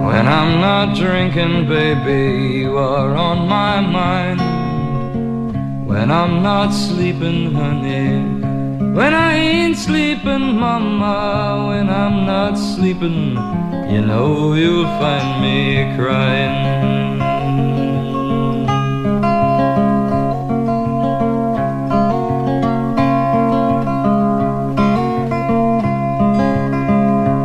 When 0.08 0.26
I'm 0.38 0.52
not 0.62 0.96
drinking, 0.96 1.68
baby, 1.68 2.54
you 2.60 2.78
are 2.78 3.14
on 3.14 3.46
my 3.46 3.82
mind. 3.82 4.40
When 5.86 6.10
I'm 6.10 6.42
not 6.42 6.70
sleeping, 6.70 7.52
honey. 7.52 8.33
When 8.94 9.12
I 9.12 9.34
ain't 9.34 9.76
sleeping, 9.76 10.56
mama, 10.56 11.66
when 11.66 11.90
I'm 11.90 12.24
not 12.26 12.54
sleeping, 12.54 13.34
you 13.90 14.00
know 14.00 14.54
you'll 14.54 14.86
find 15.02 15.42
me 15.42 15.96
crying. 15.98 17.18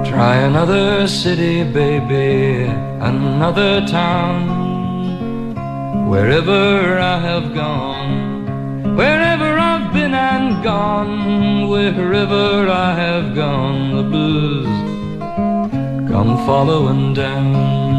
Try 0.05 0.35
another 0.49 1.07
city, 1.07 1.63
baby, 1.63 2.69
another 3.01 3.87
town. 3.87 4.37
Wherever 6.07 6.99
I 6.99 7.17
have 7.17 7.55
gone, 7.55 7.88
gone, 10.64 11.70
wherever 11.70 12.70
I 12.70 12.93
have 12.93 13.36
gone, 13.36 13.95
the 13.95 14.03
blues 14.03 14.68
come 16.10 16.38
following 16.45 17.14
down. 17.14 17.89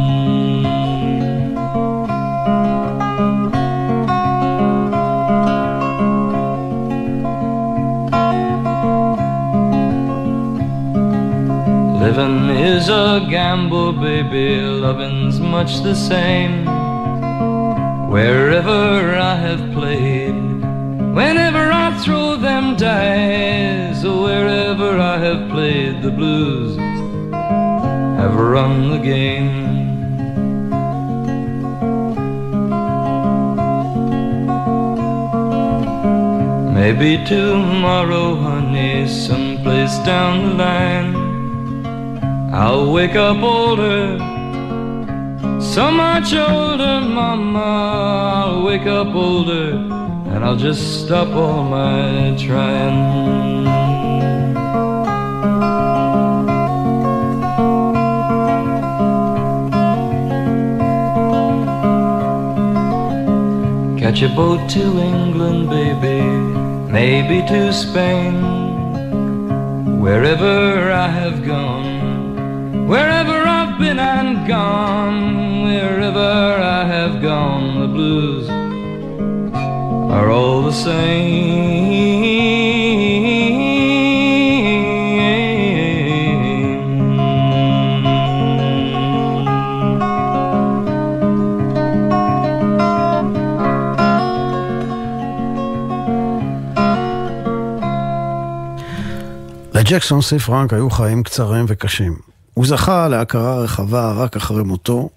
Living 12.00 12.50
is 12.50 12.88
a 12.88 13.26
gamble, 13.30 13.92
baby, 13.92 14.60
loving's 14.60 15.38
much 15.40 15.80
the 15.82 15.94
same. 15.94 16.66
Wherever 18.10 19.16
I 19.16 19.36
have 19.36 19.72
played, 19.72 20.34
whenever 21.14 21.49
Throw 22.80 24.22
wherever 24.22 24.98
I 24.98 25.18
have 25.18 25.50
played 25.50 26.00
the 26.00 26.10
blues, 26.10 26.78
have 28.16 28.34
run 28.34 28.88
the 28.92 28.96
game. 28.96 29.50
Maybe 36.72 37.22
tomorrow, 37.26 38.36
honey, 38.36 39.06
someplace 39.06 39.98
down 39.98 40.34
the 40.48 40.54
line. 40.64 41.14
I'll 42.54 42.90
wake 42.90 43.14
up 43.14 43.42
older, 43.42 44.16
so 45.60 45.90
much 45.90 46.32
older, 46.32 47.02
mama. 47.02 47.60
I'll 48.42 48.62
wake 48.64 48.86
up 48.86 49.14
older, 49.14 49.89
and 50.40 50.48
I'll 50.48 50.56
just 50.56 51.04
stop 51.04 51.28
all 51.36 51.64
my 51.64 52.34
trying. 52.38 53.66
Catch 63.98 64.22
a 64.22 64.30
boat 64.30 64.66
to 64.70 64.80
England, 64.80 65.68
baby, 65.68 66.22
maybe 66.90 67.46
to 67.48 67.70
Spain. 67.70 68.40
Wherever 70.00 70.90
I 70.90 71.08
have 71.08 71.44
gone, 71.44 72.88
wherever 72.88 73.42
I've 73.46 73.78
been 73.78 73.98
and 73.98 74.48
gone, 74.48 75.64
wherever 75.64 76.18
I 76.18 76.84
have 76.86 77.20
gone, 77.20 77.82
the 77.82 77.88
blues 77.88 78.59
are 80.10 80.30
all 80.30 80.62
the 80.62 80.72
same. 80.72 82.00
לג'קסון 99.74 100.22
סי 100.22 100.38
פרנק 100.38 100.72
היו 100.72 100.90
חיים 100.90 101.22
קצרים 101.22 101.64
וקשים. 101.68 102.16
הוא 102.54 102.66
זכה 102.66 103.08
להכרה 103.08 103.58
רחבה 103.58 104.12
רק 104.12 104.36
אחרי 104.36 104.62
מותו, 104.62 105.08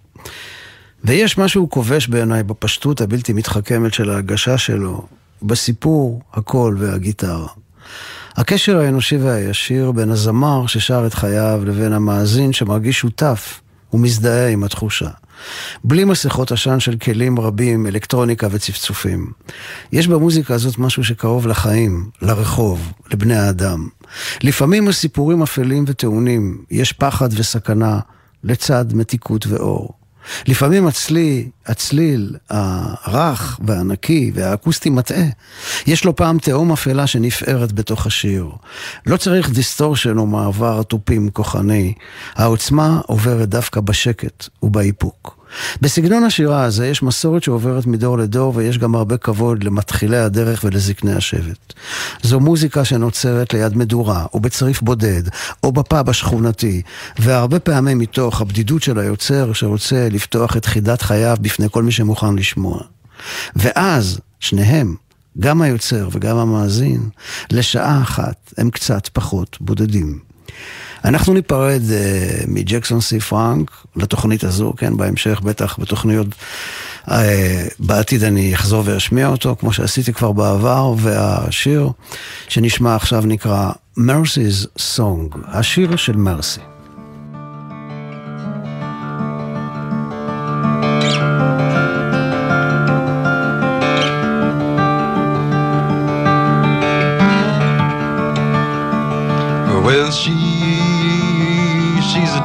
ויש 1.04 1.38
משהו 1.38 1.70
כובש 1.70 2.08
בעיניי 2.08 2.44
בפשטות 2.44 3.02
הבלתי 3.02 3.34
מתחכמת 3.34 3.94
של 3.94 4.10
ההגשה 4.10 4.58
שלו, 4.58 5.08
בסיפור, 5.42 6.22
הקול 6.34 6.78
והגיטרה. 6.80 7.48
הקשר 8.36 8.78
האנושי 8.78 9.18
והישיר 9.18 9.92
בין 9.92 10.12
הזמר 10.12 10.68
ששר 10.68 11.04
את 11.08 11.14
חייו 11.14 11.62
לבין 11.66 11.94
המאזין 11.94 12.54
שמרגיש 12.54 13.00
שותף 13.00 13.62
ומזדהה 13.94 14.50
עם 14.50 14.64
התחושה. 14.64 15.10
בלי 15.84 16.04
מסכות 16.04 16.52
עשן 16.52 16.80
של 16.80 16.98
כלים 16.98 17.40
רבים, 17.40 17.88
אלקטרוניקה 17.88 18.48
וצפצופים. 18.52 19.32
יש 19.92 20.08
במוזיקה 20.08 20.54
הזאת 20.54 20.78
משהו 20.78 21.04
שקרוב 21.04 21.48
לחיים, 21.48 22.10
לרחוב, 22.22 22.92
לבני 23.12 23.36
האדם. 23.36 23.88
לפעמים 24.44 24.88
הסיפורים 24.88 25.42
אפלים 25.42 25.86
וטעונים, 25.88 26.64
יש 26.72 26.94
פחד 26.94 27.30
וסכנה 27.32 28.00
לצד 28.44 28.86
מתיקות 28.94 29.48
ואור. 29.48 30.03
לפעמים 30.48 30.88
הצלי, 30.88 31.50
הצליל 31.66 32.36
הרך 32.50 33.60
והנקי 33.66 34.32
והאקוסטי 34.36 34.90
מטעה. 34.90 35.26
יש 35.88 36.06
לא 36.06 36.16
פעם 36.16 36.38
תהום 36.38 36.72
אפלה 36.72 37.08
שנפערת 37.08 37.72
בתוך 37.72 38.06
השיר. 38.06 38.50
לא 39.06 39.18
צריך 39.18 39.50
distortion 39.50 40.18
או 40.18 40.26
מעבר 40.26 40.84
תופים 40.84 41.30
כוחני. 41.30 41.94
העוצמה 42.36 43.02
עוברת 43.06 43.50
דווקא 43.50 43.82
בשקט 43.82 44.48
ובאיפוק. 44.64 45.43
בסגנון 45.82 46.24
השירה 46.24 46.64
הזה 46.64 46.88
יש 46.88 47.04
מסורת 47.04 47.44
שעוברת 47.44 47.86
מדור 47.86 48.18
לדור 48.18 48.54
ויש 48.56 48.78
גם 48.78 48.96
הרבה 48.96 49.18
כבוד 49.18 49.64
למתחילי 49.64 50.18
הדרך 50.18 50.64
ולזקני 50.64 51.14
השבט. 51.14 51.74
זו 52.24 52.40
מוזיקה 52.40 52.86
שנוצרת 52.86 53.54
ליד 53.54 53.78
מדורה, 53.78 54.26
או 54.34 54.40
בצריף 54.40 54.82
בודד, 54.82 55.24
או 55.64 55.72
בפאב 55.72 56.10
השכונתי, 56.10 56.82
והרבה 57.20 57.60
פעמים 57.60 58.00
מתוך 58.00 58.42
הבדידות 58.42 58.84
של 58.84 59.00
היוצר 59.00 59.54
שרוצה 59.54 60.08
לפתוח 60.12 60.58
את 60.58 60.66
חידת 60.66 61.02
חייו 61.02 61.38
בפני 61.42 61.68
כל 61.72 61.84
מי 61.84 61.92
שמוכן 61.92 62.36
לשמוע. 62.36 62.80
ואז, 63.56 64.20
שניהם, 64.40 64.96
גם 65.40 65.62
היוצר 65.62 66.10
וגם 66.12 66.38
המאזין, 66.38 67.10
לשעה 67.52 68.02
אחת 68.02 68.54
הם 68.58 68.70
קצת 68.70 69.10
פחות 69.14 69.58
בודדים. 69.62 70.20
אנחנו 71.06 71.34
ניפרד 71.34 71.82
uh, 71.82 72.44
מג'קסון 72.48 73.02
סי 73.02 73.20
פרנק 73.20 73.72
לתוכנית 73.96 74.44
הזו, 74.44 74.74
כן, 74.78 74.98
בהמשך 74.98 75.42
בטח 75.42 75.80
בתוכניות, 75.80 76.28
uh, 77.06 77.12
בעתיד 77.80 78.24
אני 78.24 78.56
אחזור 78.56 78.84
ואשמיע 78.86 79.28
אותו, 79.28 79.56
כמו 79.60 79.74
שעשיתי 79.74 80.14
כבר 80.14 80.32
בעבר, 80.32 80.94
והשיר 80.98 81.90
שנשמע 82.50 82.96
עכשיו 82.96 83.24
נקרא 83.26 83.72
Mercy's 83.98 84.80
Song, 84.98 85.38
השיר 85.48 85.96
של 85.96 86.16
מרסי. 86.16 86.73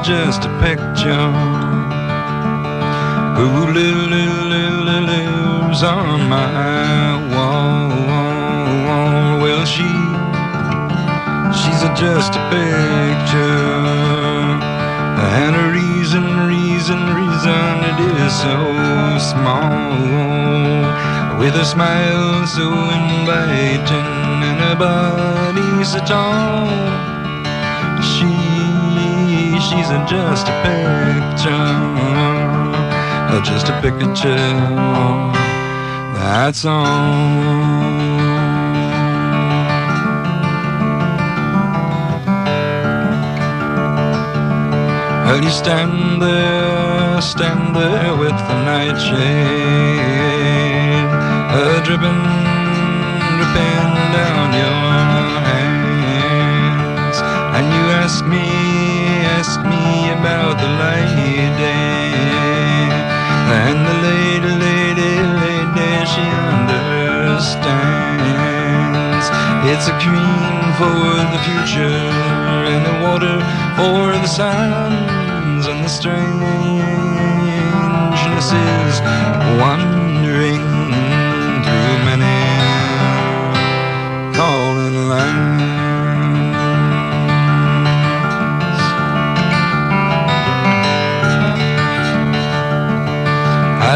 Just 0.08 0.44
a 0.46 0.50
picture 0.60 1.30
who 3.36 3.48
li- 3.72 3.92
li- 4.12 4.42
li- 4.52 4.80
li- 4.88 5.06
lives 5.12 5.82
on 5.82 6.28
my 6.30 7.16
wall. 7.34 7.90
Well, 9.42 9.64
she, 9.66 9.88
she's 11.60 11.82
a 11.82 11.92
just 11.94 12.32
a 12.36 12.42
picture, 12.50 13.76
and 15.40 15.56
a 15.56 15.72
reason, 15.72 16.24
reason, 16.48 17.00
reason 17.14 17.84
it 17.90 18.00
is 18.24 18.32
so 18.40 19.18
small. 19.18 19.78
with 21.38 21.54
a 21.56 21.64
smile 21.64 22.46
so 22.46 22.64
inviting 22.72 24.42
and 24.50 24.60
a 24.72 24.76
body 24.76 25.84
so 25.84 26.00
tall. 26.00 26.68
She, 28.02 28.30
she's 29.68 29.90
a 29.90 29.98
just 30.08 30.48
a 30.48 30.54
picture, 30.64 31.68
oh, 33.30 33.40
just 33.44 33.68
a 33.68 33.80
picture. 33.82 34.52
That's 36.14 36.64
all. 36.64 36.84
Well, 45.24 45.42
you 45.42 45.50
stand 45.50 46.22
there, 46.22 47.20
stand 47.20 47.76
there 47.76 48.16
with 48.16 48.38
the 48.48 48.56
nightshade 48.64 50.08
a 51.50 51.82
dripping, 51.84 52.22
dripping 53.36 53.90
down 54.16 54.48
your 54.62 54.84
hands. 55.48 57.18
And 57.56 57.66
you 57.74 57.82
ask 58.02 58.24
me, 58.24 58.57
ask 59.38 59.60
me 59.62 60.10
about 60.18 60.58
the 60.58 60.70
lady. 60.82 61.38
And 63.62 63.78
the 63.86 63.96
lady, 64.08 64.52
lady, 64.66 65.12
lady, 65.44 65.90
she 66.12 66.26
understands. 66.58 67.66
It's 69.70 69.86
a 69.86 69.94
cream 70.02 70.58
for 70.78 70.98
the 71.32 71.40
future 71.46 72.02
and 72.72 72.82
the 72.88 72.96
water 73.06 73.38
for 73.78 74.02
the 74.18 74.30
sands, 74.38 75.64
and 75.68 75.80
the 75.84 75.92
strangeness 75.98 76.88
is 78.50 78.94
wandering 79.60 79.97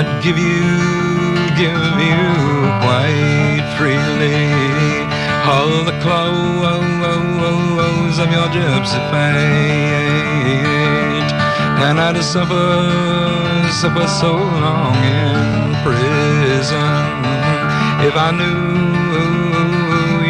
I'd 0.04 0.18
give 0.20 0.36
you, 0.36 0.66
give 1.54 1.78
you 2.10 2.18
quite 2.82 3.62
freely 3.78 4.50
all 5.46 5.84
the 5.84 5.94
clothes 6.02 7.38
of 8.18 8.28
your 8.32 8.48
gypsy 8.50 8.98
fate. 9.12 10.42
And 11.86 12.00
I'd 12.00 12.20
suffer, 12.20 12.90
suffer 13.70 14.08
so 14.08 14.32
long 14.34 14.96
in 15.06 15.76
prison. 15.86 17.22
If 18.02 18.16
I 18.16 18.30
knew 18.32 18.58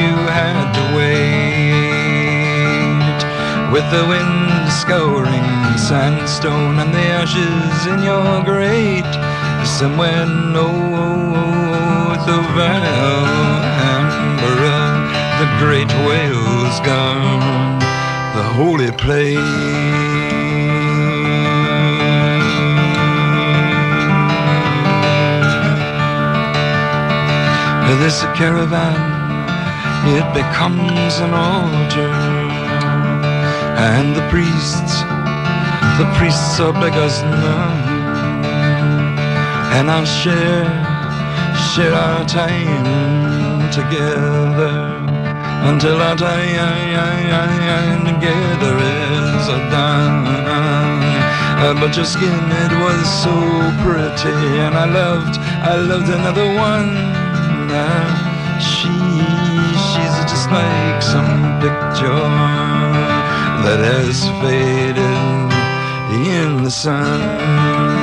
you 0.05 0.15
had 0.37 0.69
to 0.77 0.85
wait 0.99 1.33
with 3.73 3.87
the 3.91 4.05
wind 4.07 4.71
scouring 4.71 5.53
sandstone 5.79 6.79
and 6.79 6.93
the 6.93 7.07
ashes 7.21 7.87
in 7.87 8.03
your 8.03 8.45
grate 8.45 9.32
somewhere 9.65 10.27
north 10.27 12.27
of 12.37 12.45
oh, 12.57 12.83
oh, 13.07 13.91
Alhambra 13.91 14.79
the 15.41 15.49
great 15.59 15.91
whale's 16.07 16.79
gone 16.81 17.79
the 18.35 18.43
holy 18.43 18.91
place 18.93 20.03
this 28.03 28.23
caravan, 28.35 28.99
it 30.09 30.27
becomes 30.35 31.21
an 31.21 31.33
altar. 31.33 32.11
And 33.79 34.17
the 34.17 34.29
priests, 34.29 35.03
the 35.99 36.13
priests 36.19 36.59
are 36.59 36.73
beggars 36.73 37.23
now. 37.23 37.92
And 39.77 39.91
I'll 39.91 40.05
share, 40.05 40.65
share 41.73 41.95
our 41.95 42.25
time 42.27 43.71
together 43.73 44.75
until 45.71 45.97
our 46.01 46.15
time 46.15 48.05
together 48.05 48.75
is 48.77 49.47
done. 49.73 50.27
Uh, 51.65 51.75
but 51.81 51.97
your 51.97 52.05
skin, 52.05 52.41
it 52.65 52.73
was 52.85 53.05
so 53.23 53.35
pretty, 53.83 54.37
and 54.65 54.75
I 54.75 54.85
loved, 54.85 55.39
I 55.39 55.77
loved 55.77 56.11
another 56.11 56.49
one 56.69 56.93
now. 57.69 58.59
She, 58.59 58.93
she's 59.87 60.17
just 60.31 60.51
like 60.51 61.01
some 61.01 61.61
picture 61.63 62.29
that 63.65 63.81
has 63.81 64.27
faded 64.43 64.99
in 66.29 66.65
the 66.65 66.71
sun. 66.71 68.02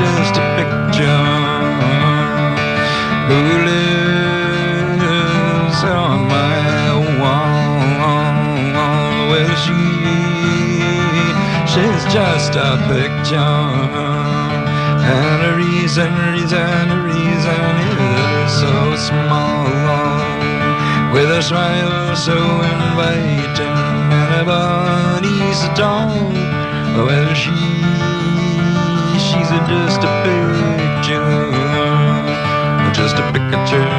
Just 0.00 0.34
a 0.36 0.46
picture 0.58 1.24
who 3.28 3.40
lives 3.68 5.04
on 5.84 6.16
my 6.28 6.58
wall. 7.20 8.34
Well, 9.30 9.54
she, 9.64 9.82
she's 11.72 12.04
just 12.12 12.52
a 12.56 12.76
picture. 12.88 14.34
And 15.06 15.40
a 15.44 15.52
reason, 15.56 16.10
reason, 16.32 16.84
reason 17.04 17.74
is 17.94 18.52
so 18.62 18.74
small. 18.96 19.64
With 21.12 21.30
a 21.30 21.42
smile 21.42 22.16
so 22.16 22.32
inviting 22.34 23.78
and 24.20 24.34
a 24.40 24.44
body 24.44 25.52
so 25.52 25.68
tall. 25.74 26.08
Well, 27.06 27.34
she, 27.34 27.73
she's 29.34 29.50
just 29.50 30.02
a 30.02 30.12
picture, 30.22 31.50
just 32.94 33.16
a 33.16 33.24
picture. 33.32 33.90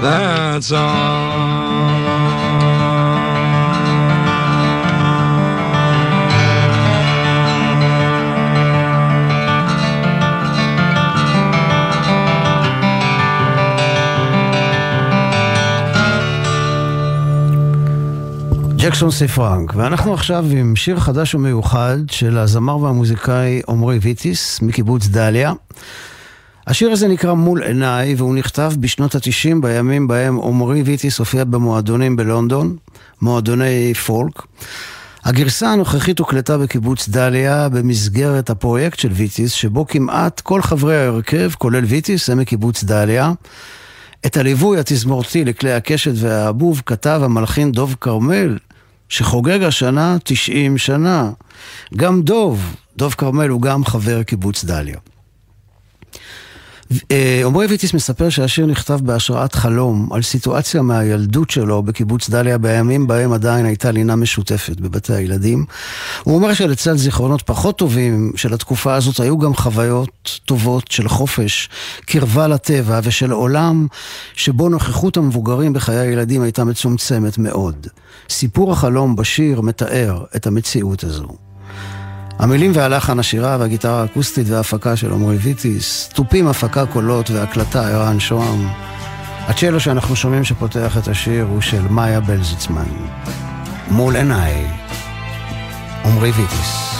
That's 0.00 0.70
all. 0.72 2.51
ג'קסון 18.82 19.10
סי 19.10 19.28
פרנק, 19.28 19.72
ואנחנו 19.76 20.14
עכשיו 20.14 20.44
עם 20.50 20.76
שיר 20.76 21.00
חדש 21.00 21.34
ומיוחד 21.34 21.96
של 22.10 22.38
הזמר 22.38 22.78
והמוזיקאי 22.78 23.62
עמרי 23.68 23.98
ויטיס 23.98 24.60
מקיבוץ 24.62 25.06
דליה. 25.06 25.52
השיר 26.66 26.90
הזה 26.90 27.08
נקרא 27.08 27.32
מול 27.32 27.62
עיניי 27.62 28.14
והוא 28.14 28.34
נכתב 28.34 28.72
בשנות 28.80 29.14
התשעים 29.14 29.60
בימים 29.60 30.08
בהם 30.08 30.40
עמרי 30.40 30.82
ויטיס 30.82 31.18
הופיע 31.18 31.44
במועדונים 31.44 32.16
בלונדון, 32.16 32.76
מועדוני 33.22 33.94
פולק. 33.94 34.42
הגרסה 35.24 35.72
הנוכחית 35.72 36.18
הוקלטה 36.18 36.58
בקיבוץ 36.58 37.08
דליה 37.08 37.68
במסגרת 37.68 38.50
הפרויקט 38.50 38.98
של 38.98 39.12
ויטיס, 39.12 39.52
שבו 39.52 39.86
כמעט 39.86 40.40
כל 40.40 40.62
חברי 40.62 40.96
ההרכב, 40.96 41.50
כולל 41.58 41.84
ויטיס, 41.84 42.30
הם 42.30 42.38
מקיבוץ 42.38 42.84
דליה. 42.84 43.32
את 44.26 44.36
הליווי 44.36 44.78
התזמורתי 44.78 45.44
לכלי 45.44 45.72
הקשת 45.72 46.12
והאבוב 46.14 46.82
כתב 46.86 47.20
המלחין 47.24 47.72
דוב 47.72 47.96
כרמל, 48.00 48.58
שחוגג 49.12 49.62
השנה 49.62 50.16
90 50.24 50.78
שנה. 50.78 51.30
גם 51.96 52.22
דוב, 52.22 52.76
דוב 52.96 53.14
כרמל 53.18 53.48
הוא 53.48 53.62
גם 53.62 53.84
חבר 53.84 54.22
קיבוץ 54.22 54.64
דליה. 54.64 54.96
אה, 57.10 57.42
עמרי 57.44 57.66
ויטיס 57.66 57.94
מספר 57.94 58.28
שהשיר 58.28 58.66
נכתב 58.66 58.98
בהשראת 59.02 59.54
חלום 59.54 60.08
על 60.12 60.22
סיטואציה 60.22 60.82
מהילדות 60.82 61.50
שלו 61.50 61.82
בקיבוץ 61.82 62.30
דליה 62.30 62.58
בימים 62.58 63.06
בהם 63.06 63.32
עדיין 63.32 63.66
הייתה 63.66 63.90
לינה 63.90 64.16
משותפת 64.16 64.80
בבתי 64.80 65.14
הילדים. 65.14 65.64
הוא 66.22 66.34
אומר 66.34 66.54
שלצד 66.54 66.94
זיכרונות 66.94 67.42
פחות 67.42 67.78
טובים 67.78 68.32
של 68.36 68.54
התקופה 68.54 68.94
הזאת 68.94 69.20
היו 69.20 69.38
גם 69.38 69.54
חוויות 69.54 70.40
טובות 70.44 70.90
של 70.90 71.08
חופש, 71.08 71.68
קרבה 72.04 72.48
לטבע 72.48 73.00
ושל 73.02 73.30
עולם 73.30 73.86
שבו 74.34 74.68
נוכחות 74.68 75.16
המבוגרים 75.16 75.72
בחיי 75.72 75.98
הילדים 75.98 76.42
הייתה 76.42 76.64
מצומצמת 76.64 77.38
מאוד. 77.38 77.86
סיפור 78.30 78.72
החלום 78.72 79.16
בשיר 79.16 79.60
מתאר 79.60 80.24
את 80.36 80.46
המציאות 80.46 81.04
הזו. 81.04 81.51
המילים 82.38 82.72
והלחן, 82.74 83.18
השירה 83.18 83.56
והגיטרה 83.60 84.02
האקוסטית 84.02 84.48
וההפקה 84.48 84.96
של 84.96 85.12
עמרי 85.12 85.36
ויטיס, 85.36 86.08
תופים, 86.12 86.48
הפקה, 86.48 86.86
קולות 86.86 87.30
והקלטה, 87.30 87.88
ערן 87.88 88.20
שוהם. 88.20 88.68
הצ'לו 89.48 89.80
שאנחנו 89.80 90.16
שומעים 90.16 90.44
שפותח 90.44 90.98
את 90.98 91.08
השיר 91.08 91.44
הוא 91.44 91.60
של 91.60 91.82
מאיה 91.90 92.20
בלזיצמן. 92.20 92.88
מול 93.90 94.16
עיניי, 94.16 94.66
עמרי 96.04 96.30
ויטיס. 96.30 96.92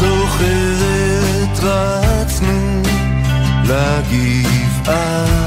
זוכרת 0.00 1.58
רצנו 1.62 2.82
לגבעה 3.64 5.43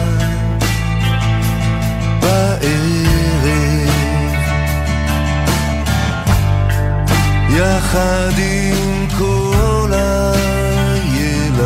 יחד 7.58 8.32
עם 8.38 9.08
כל 9.18 9.92
הילדים. 11.14 11.58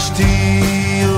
Still. 0.07 1.16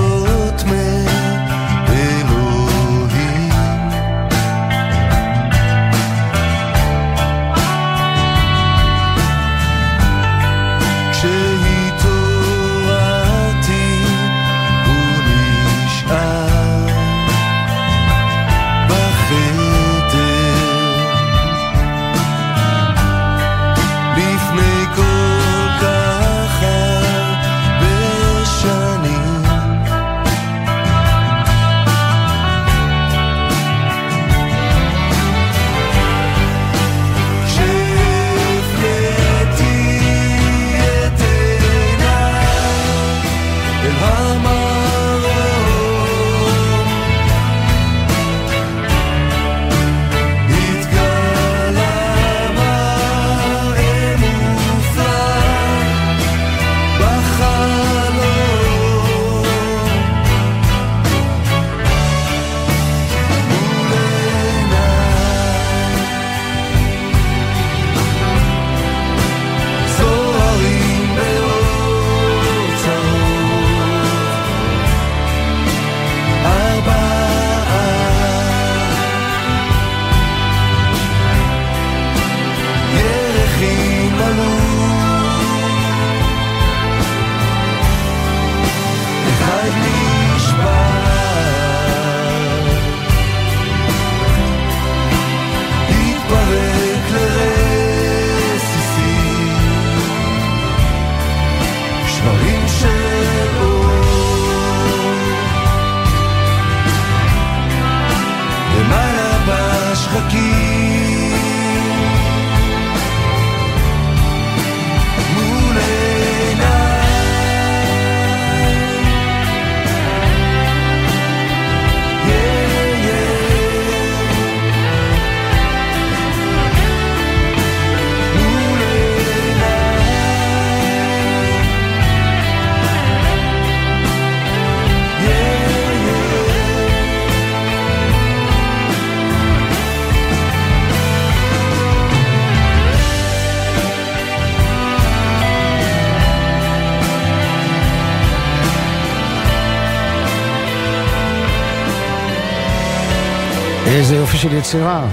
יופי 154.43 154.49
של 154.49 154.57
יצירה. 154.57 155.07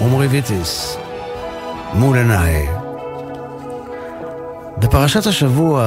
עמרי 0.00 0.26
ויטיס, 0.26 0.96
מול 1.94 2.16
עיניי. 2.16 2.68
בפרשת 4.78 5.26
השבוע 5.26 5.82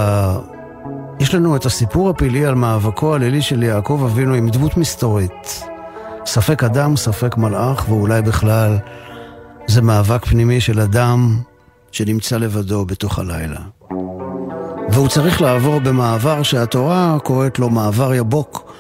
יש 1.20 1.36
לנו 1.36 1.56
את 1.56 1.66
הסיפור 1.66 2.10
הפלאי 2.10 2.46
על 2.46 2.56
מאבקו 2.56 3.16
הלילי 3.16 3.42
של 3.42 3.64
יעקב 3.64 4.08
אבינו 4.12 4.34
עם 4.34 4.50
דמות 4.50 4.78
מסתורית. 4.78 5.64
ספק 6.26 6.64
אדם, 6.64 6.96
ספק 6.96 7.38
מלאך, 7.38 7.90
ואולי 7.90 8.22
בכלל 8.22 8.78
זה 9.68 9.82
מאבק 9.82 10.26
פנימי 10.26 10.62
של 10.62 10.80
אדם 10.80 11.38
שנמצא 11.92 12.38
לבדו 12.38 12.86
בתוך 12.86 13.20
הלילה. 13.20 13.62
והוא 14.90 15.08
צריך 15.08 15.42
לעבור 15.42 15.80
במעבר 15.80 16.44
שהתורה 16.44 17.18
קוראת 17.24 17.60
לו 17.60 17.70
מעבר 17.70 18.14
יבוק, 18.14 18.71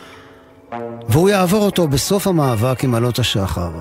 והוא 1.12 1.30
יעבור 1.30 1.66
אותו 1.66 1.88
בסוף 1.88 2.28
המאבק 2.28 2.84
עם 2.84 2.96
עלות 2.96 3.20
השחר. 3.20 3.72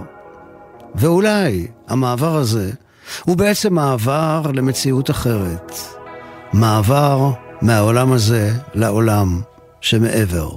ואולי 0.94 1.66
המעבר 1.88 2.36
הזה 2.36 2.70
הוא 3.24 3.36
בעצם 3.36 3.74
מעבר 3.74 4.42
למציאות 4.54 5.10
אחרת. 5.10 5.72
מעבר 6.52 7.30
מהעולם 7.62 8.12
הזה 8.12 8.50
לעולם 8.74 9.40
שמעבר. 9.80 10.50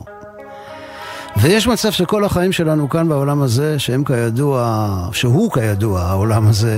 ויש 1.38 1.67
מצב 1.67 1.91
שכל 1.91 2.26
החיים 2.26 2.51
שלנו 2.51 2.89
כאן 2.89 3.09
בעולם 3.09 3.41
הזה, 3.41 3.80
שהם 3.80 4.03
כידוע, 4.03 5.09
שהוא 5.11 5.51
כידוע, 5.51 6.01
העולם 6.01 6.47
הזה, 6.47 6.78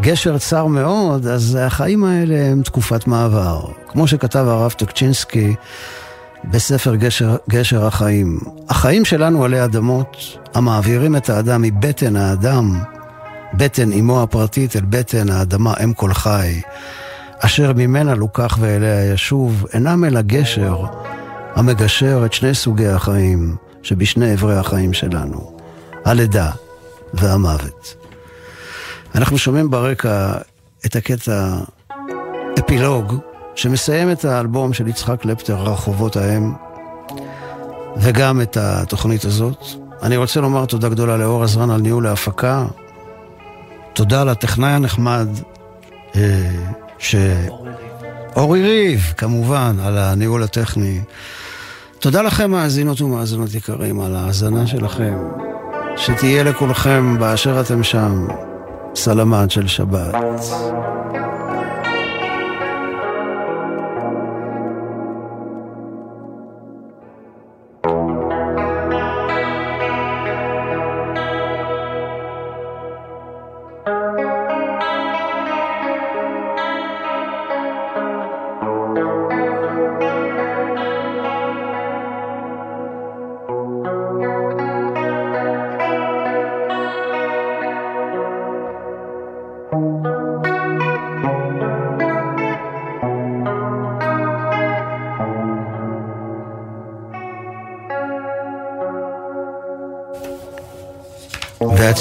גשר 0.00 0.38
צר 0.38 0.66
מאוד, 0.66 1.26
אז 1.26 1.58
החיים 1.60 2.04
האלה 2.04 2.50
הם 2.50 2.62
תקופת 2.62 3.06
מעבר. 3.06 3.60
כמו 3.88 4.06
שכתב 4.06 4.44
הרב 4.48 4.70
טוקצ'ינסקי 4.70 5.54
בספר 6.50 6.94
גשר, 6.94 7.36
גשר 7.50 7.86
החיים. 7.86 8.38
החיים 8.68 9.04
שלנו 9.04 9.44
עלי 9.44 9.64
אדמות, 9.64 10.16
המעבירים 10.54 11.16
את 11.16 11.30
האדם 11.30 11.62
מבטן 11.62 12.16
האדם, 12.16 12.80
בטן 13.54 13.92
אמו 13.92 14.22
הפרטית 14.22 14.76
אל 14.76 14.84
בטן 14.88 15.30
האדמה 15.30 15.74
אם 15.84 15.92
כל 15.92 16.12
חי, 16.12 16.60
אשר 17.38 17.72
ממנה 17.72 18.14
לוקח 18.14 18.58
ואליה 18.60 19.12
ישוב, 19.12 19.66
אינם 19.72 20.04
אלא 20.04 20.20
גשר 20.22 20.84
המגשר 21.54 22.22
את 22.26 22.32
שני 22.32 22.54
סוגי 22.54 22.88
החיים 22.88 23.56
שבשני 23.82 24.34
אברי 24.34 24.56
החיים 24.56 24.92
שלנו, 24.92 25.58
הלידה 26.04 26.50
והמוות. 27.14 27.94
אנחנו 29.14 29.38
שומעים 29.38 29.70
ברקע 29.70 30.32
את 30.86 30.96
הקטע 30.96 31.54
אפילוג 32.58 33.14
שמסיים 33.56 34.12
את 34.12 34.24
האלבום 34.24 34.72
של 34.72 34.88
יצחק 34.88 35.20
קלפטר, 35.20 35.56
רחובות 35.56 36.16
האם, 36.16 36.52
וגם 37.96 38.40
את 38.40 38.56
התוכנית 38.56 39.24
הזאת. 39.24 39.64
אני 40.02 40.16
רוצה 40.16 40.40
לומר 40.40 40.64
תודה 40.64 40.88
גדולה 40.88 41.16
לאור 41.16 41.44
עזרן 41.44 41.70
על 41.70 41.80
ניהול 41.80 42.06
ההפקה. 42.06 42.66
תודה 43.92 44.24
לטכנאי 44.24 44.70
הנחמד, 44.70 45.28
אה, 46.16 46.50
ש... 46.98 47.14
אורי 48.36 48.62
ריב, 48.62 49.12
כמובן, 49.16 49.76
על 49.82 49.98
הניהול 49.98 50.42
הטכני. 50.42 51.00
תודה 51.98 52.22
לכם, 52.22 52.50
מאזינות 52.50 53.00
ומאזינות 53.00 53.54
יקרים, 53.54 54.00
על 54.00 54.16
ההאזנה 54.16 54.66
שלכם. 54.66 55.18
שתהיה 55.96 56.42
לכולכם 56.42 57.18
באשר 57.18 57.60
אתם 57.60 57.82
שם, 57.82 58.26
סלמן 58.94 59.48
של 59.48 59.66
שבת. 59.66 60.14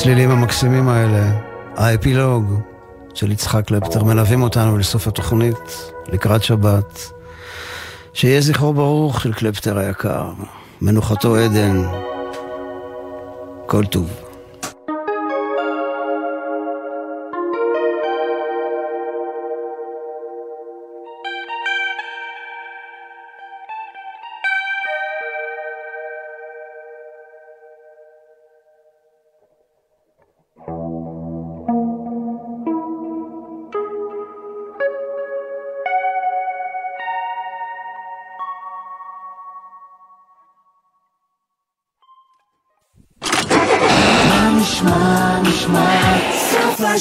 והצלילים 0.06 0.32
המקסימים 0.32 0.90
האלה, 0.90 1.32
האפילוג 1.76 2.60
של 3.14 3.32
יצחק 3.32 3.68
קלפטר, 3.68 4.04
מלווים 4.04 4.42
אותנו 4.42 4.78
לסוף 4.78 5.08
התוכנית, 5.08 5.92
לקראת 6.08 6.44
שבת. 6.44 7.12
שיהיה 8.14 8.42
זכרו 8.42 8.74
ברוך 8.74 9.22
של 9.22 9.34
קלפטר 9.34 9.78
היקר, 9.78 10.32
מנוחתו 10.82 11.36
עדן, 11.36 11.84
כל 13.66 13.86
טוב. 13.86 14.25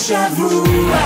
השבוע. 0.05 0.97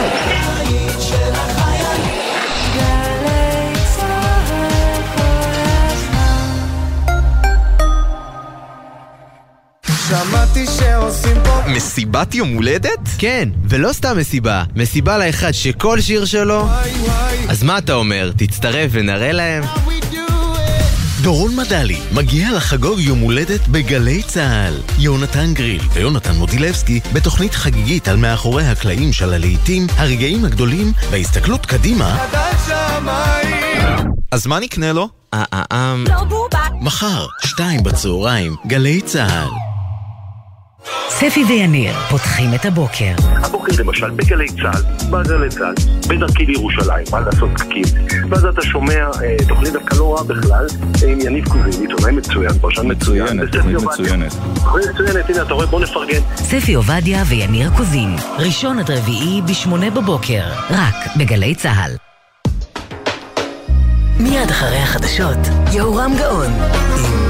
שמעתי 10.09 10.67
שעושים 10.67 11.37
פה... 11.45 11.69
מסיבת 11.69 12.35
יום 12.35 12.49
הולדת? 12.55 12.91
כן, 13.19 13.49
ולא 13.69 13.93
סתם 13.93 14.19
מסיבה, 14.19 14.65
מסיבה 14.77 15.19
לאחד 15.19 15.53
שכל 15.53 16.01
שיר 16.01 16.25
שלו... 16.25 16.69
אז 17.49 17.63
מה 17.63 17.79
אתה 17.79 17.95
אומר, 17.95 18.31
תצטרף 18.37 18.91
ונראה 18.93 19.33
להם? 19.33 19.65
דורון 21.29 21.57
מדלי 21.57 21.99
מגיע 22.13 22.53
לחגוג 22.53 23.01
יום 23.01 23.19
הולדת 23.19 23.69
בגלי 23.69 24.23
צה"ל. 24.23 24.75
יונתן 24.99 25.55
גריל 25.55 25.83
ויונתן 25.93 26.35
מודילבסקי 26.35 27.01
בתוכנית 27.13 27.55
חגיגית 27.55 28.09
על 28.09 28.17
מאחורי 28.17 28.67
הקלעים 28.67 29.13
של 29.13 29.33
הלהיטים, 29.33 29.87
הרגעים 29.97 30.45
הגדולים 30.45 30.93
וההסתכלות 31.11 31.67
קדימה. 31.67 32.27
אז 34.33 34.47
מה 34.47 34.61
נקנה 34.61 34.93
לו? 34.93 35.09
אה 35.35 35.45
אה 35.53 35.63
אה... 35.73 35.95
מחר, 36.81 37.27
שתיים 37.45 37.83
בצהריים, 37.83 38.57
גלי 38.67 39.01
צה"ל. 39.01 39.68
ספי 41.09 41.45
ויניר 41.45 41.93
פותחים 42.11 42.55
את 42.55 42.65
הבוקר. 42.65 43.13
הבוקר 43.45 43.73
למשל 43.79 44.11
בגלי 44.11 44.47
צה"ל, 44.49 44.83
בגלי 45.11 45.49
צה"ל, 45.49 45.75
בדרכי 46.09 46.47
לירושלים, 46.47 47.05
מה 47.13 47.21
לעשות 47.21 47.51
פקקים. 47.55 47.85
ואז 48.31 48.45
אתה 48.45 48.63
שומע 48.63 49.07
אה, 49.23 49.37
תוכנית 49.49 49.73
דווקא 49.73 49.95
לא 49.95 50.15
רעה 50.15 50.25
בכלל, 50.25 50.67
עם 51.09 51.21
יניב 51.21 51.49
קוזין, 51.49 51.83
עיתונאי 51.83 52.13
מצוין, 52.13 52.53
פרשן 52.61 52.91
מצוין. 52.91 53.25
מצוינת, 53.25 53.53
תוכנית 53.53 53.77
מצוינת. 53.77 54.33
תוכנית 54.55 54.87
מצוינת, 54.95 55.31
הנה 55.31 55.43
אתה 55.43 55.55
רואה, 55.55 55.67
בוא 55.67 55.81
נפרגן. 55.81 56.21
ספי 56.37 56.75
עובדיה 56.75 57.23
ויניר 57.27 57.71
קוזין, 57.77 58.17
ראשון 58.39 58.79
עד 58.79 58.91
רביעי 58.91 59.43
בשמונה 59.43 59.91
בבוקר, 59.91 60.43
רק 60.71 60.95
בגלי 61.17 61.55
צה"ל. 61.55 61.91
מיד 64.21 64.51
אחרי 64.51 64.79
החדשות, 64.79 65.39
יהורם 65.73 66.13
גאון, 66.19 66.53
עם 66.97 67.28